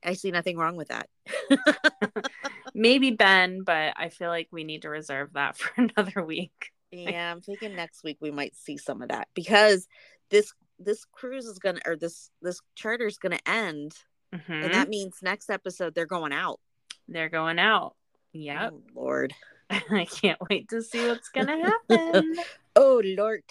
I 0.04 0.14
see 0.14 0.30
nothing 0.30 0.58
wrong 0.58 0.76
with 0.76 0.90
that. 0.90 1.10
Maybe 2.76 3.12
Ben, 3.12 3.64
but 3.64 3.94
I 3.98 4.10
feel 4.10 4.30
like 4.30 4.50
we 4.52 4.64
need 4.64 4.84
to 4.84 4.90
reserve 4.90 5.34
that 5.34 5.58
for 5.58 5.72
another 5.82 6.24
week. 6.24 6.72
yeah, 6.92 7.32
I'm 7.32 7.42
thinking 7.42 7.76
next 7.76 8.04
week 8.04 8.18
we 8.22 8.30
might 8.32 8.56
see 8.56 8.78
some 8.78 9.02
of 9.02 9.10
that 9.10 9.30
because 9.34 9.88
this 10.30 10.54
this 10.78 11.06
cruise 11.12 11.46
is 11.46 11.58
gonna 11.58 11.80
or 11.88 11.96
this 11.96 12.30
this 12.42 12.60
charter 12.76 13.08
is 13.08 13.18
gonna 13.18 13.40
end, 13.48 13.94
Mhm. 14.34 14.66
and 14.66 14.74
that 14.74 14.90
means 14.90 15.20
next 15.24 15.50
episode 15.50 15.96
they're 15.96 16.06
going 16.06 16.34
out. 16.34 16.60
They're 17.08 17.30
going 17.30 17.58
out. 17.58 17.96
Yep. 18.36 18.74
Oh, 18.74 18.82
Lord. 18.94 19.34
I 19.70 20.06
can't 20.06 20.40
wait 20.50 20.68
to 20.70 20.82
see 20.82 21.08
what's 21.08 21.30
going 21.30 21.48
to 21.48 21.58
happen. 21.58 22.36
Oh 22.76 23.02
Lord. 23.06 23.44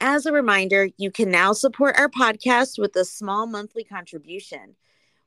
As 0.00 0.26
a 0.26 0.32
reminder, 0.32 0.90
you 0.98 1.10
can 1.10 1.30
now 1.30 1.54
support 1.54 1.98
our 1.98 2.10
podcast 2.10 2.78
with 2.78 2.94
a 2.96 3.04
small 3.04 3.46
monthly 3.46 3.84
contribution. 3.84 4.76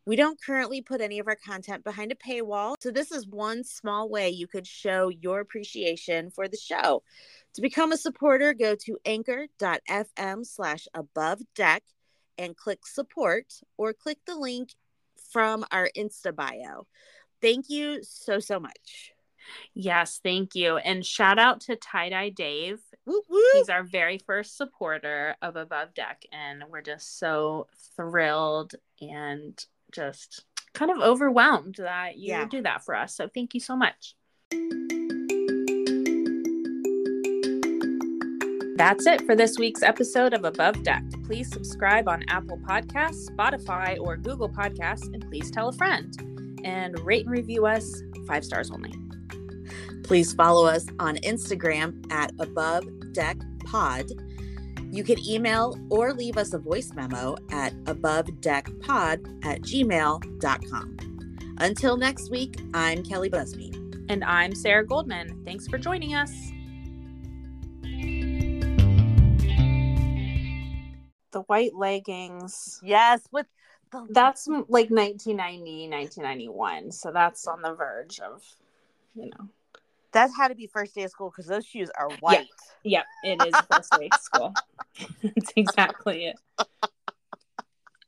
We 0.06 0.16
don't 0.16 0.40
currently 0.40 0.82
put 0.82 1.02
any 1.02 1.18
of 1.18 1.28
our 1.28 1.36
content 1.36 1.84
behind 1.84 2.12
a 2.12 2.16
paywall, 2.16 2.76
so 2.80 2.92
this 2.92 3.12
is 3.12 3.28
one 3.28 3.64
small 3.64 4.08
way 4.08 4.30
you 4.30 4.48
could 4.48 4.68
show 4.68 5.10
your 5.10 5.40
appreciation 5.40 6.30
for 6.30 6.48
the 6.48 6.56
show. 6.56 7.02
To 7.56 7.62
become 7.62 7.92
a 7.92 7.98
supporter, 7.98 8.54
go 8.54 8.76
to 8.76 8.98
anchor.fm 9.06 10.46
slash 10.46 10.88
above 10.94 11.42
deck 11.56 11.84
and 12.38 12.56
click 12.56 12.86
support 12.86 13.54
or 13.78 13.94
click 13.94 14.20
the 14.26 14.36
link 14.36 14.70
from 15.32 15.66
our 15.72 15.90
Insta 15.98 16.36
bio. 16.36 16.88
Thank 17.42 17.70
you 17.70 18.00
so, 18.04 18.40
so 18.40 18.60
much. 18.60 19.12
yes, 19.74 20.20
thank 20.24 20.56
you. 20.56 20.78
And 20.78 21.06
shout 21.06 21.40
out 21.40 21.62
to 21.62 21.76
Tie 21.76 22.10
Dye 22.10 22.30
Dave. 22.30 22.80
Woo 23.06 23.22
woo. 23.30 23.42
He's 23.54 23.70
our 23.70 23.84
very 23.84 24.18
first 24.18 24.58
supporter 24.58 25.36
of 25.42 25.56
Above 25.56 25.94
Deck, 25.94 26.24
and 26.32 26.64
we're 26.70 26.82
just 26.82 27.20
so 27.20 27.68
thrilled 27.96 28.74
and 29.02 29.64
just 29.94 30.44
kind 30.74 30.92
of 30.92 30.98
overwhelmed 31.00 31.76
that 31.80 32.18
you 32.18 32.30
Yeah. 32.34 32.46
do 32.46 32.62
that 32.64 32.84
for 32.84 32.96
us. 32.96 33.16
So 33.16 33.30
thank 33.34 33.54
you 33.54 33.60
so 33.60 33.76
much. 33.78 34.16
That's 38.78 39.08
it 39.08 39.26
for 39.26 39.36
this 39.36 39.58
week's 39.58 39.82
episode 39.82 40.36
of 40.36 40.46
Above 40.46 40.84
Deck. 40.84 41.02
Please 41.26 41.50
subscribe 41.50 42.08
on 42.08 42.24
Apple 42.28 42.60
Podcasts, 42.60 43.28
Spotify, 43.28 44.00
or 44.00 44.18
Google 44.18 44.50
Podcasts, 44.50 45.12
and 45.12 45.28
please 45.28 45.50
tell 45.50 45.70
a 45.70 45.74
friend. 45.74 46.16
And 46.64 47.00
rate 47.00 47.26
and 47.26 47.32
review 47.32 47.66
us 47.66 48.04
five 48.28 48.46
stars 48.46 48.70
only. 48.70 48.94
Please 50.04 50.32
follow 50.32 50.68
us 50.68 50.86
on 51.00 51.16
Instagram 51.18 52.06
at 52.12 52.32
Above 52.38 52.86
Deck 53.14 53.38
Pod. 53.66 54.12
You 54.92 55.04
can 55.04 55.28
email 55.28 55.76
or 55.90 56.14
leave 56.14 56.38
us 56.38 56.54
a 56.54 56.60
voice 56.60 56.94
memo 56.94 57.36
at 57.52 57.74
abovedeckpod 57.86 59.44
at 59.44 59.62
gmail.com. 59.64 60.98
Until 61.58 61.98
next 61.98 62.30
week, 62.30 62.62
I'm 62.76 63.02
Kelli 63.02 63.32
Busby. 63.32 63.72
And 64.10 64.24
I'm 64.24 64.54
Sarah 64.54 64.86
Goldman. 64.86 65.42
Thanks 65.46 65.68
for 65.68 65.80
joining 65.80 66.14
us. 66.14 66.52
The 71.38 71.44
white 71.44 71.76
leggings. 71.76 72.80
Yes, 72.82 73.22
with 73.32 73.46
the 73.92 74.08
That's 74.10 74.48
like 74.48 74.90
1990, 74.90 75.88
1991. 75.88 76.92
So 76.92 77.12
that's 77.12 77.46
on 77.46 77.62
the 77.62 77.76
verge 77.76 78.20
of, 78.20 78.42
you 79.14 79.30
know. 79.30 79.50
that 80.14 80.32
had 80.36 80.48
to 80.48 80.56
be 80.56 80.66
first 80.66 80.96
day 80.96 81.04
of 81.04 81.12
school 81.12 81.30
because 81.30 81.46
those 81.46 81.64
shoes 81.64 81.92
are 81.96 82.10
white. 82.22 82.48
Yep, 82.86 83.06
it 83.24 83.44
is 83.44 83.56
first 83.72 83.94
day 83.94 84.08
of 84.08 84.16
school. 84.16 84.56
That's 85.22 85.54
exactly 85.56 86.26
it. 86.26 86.40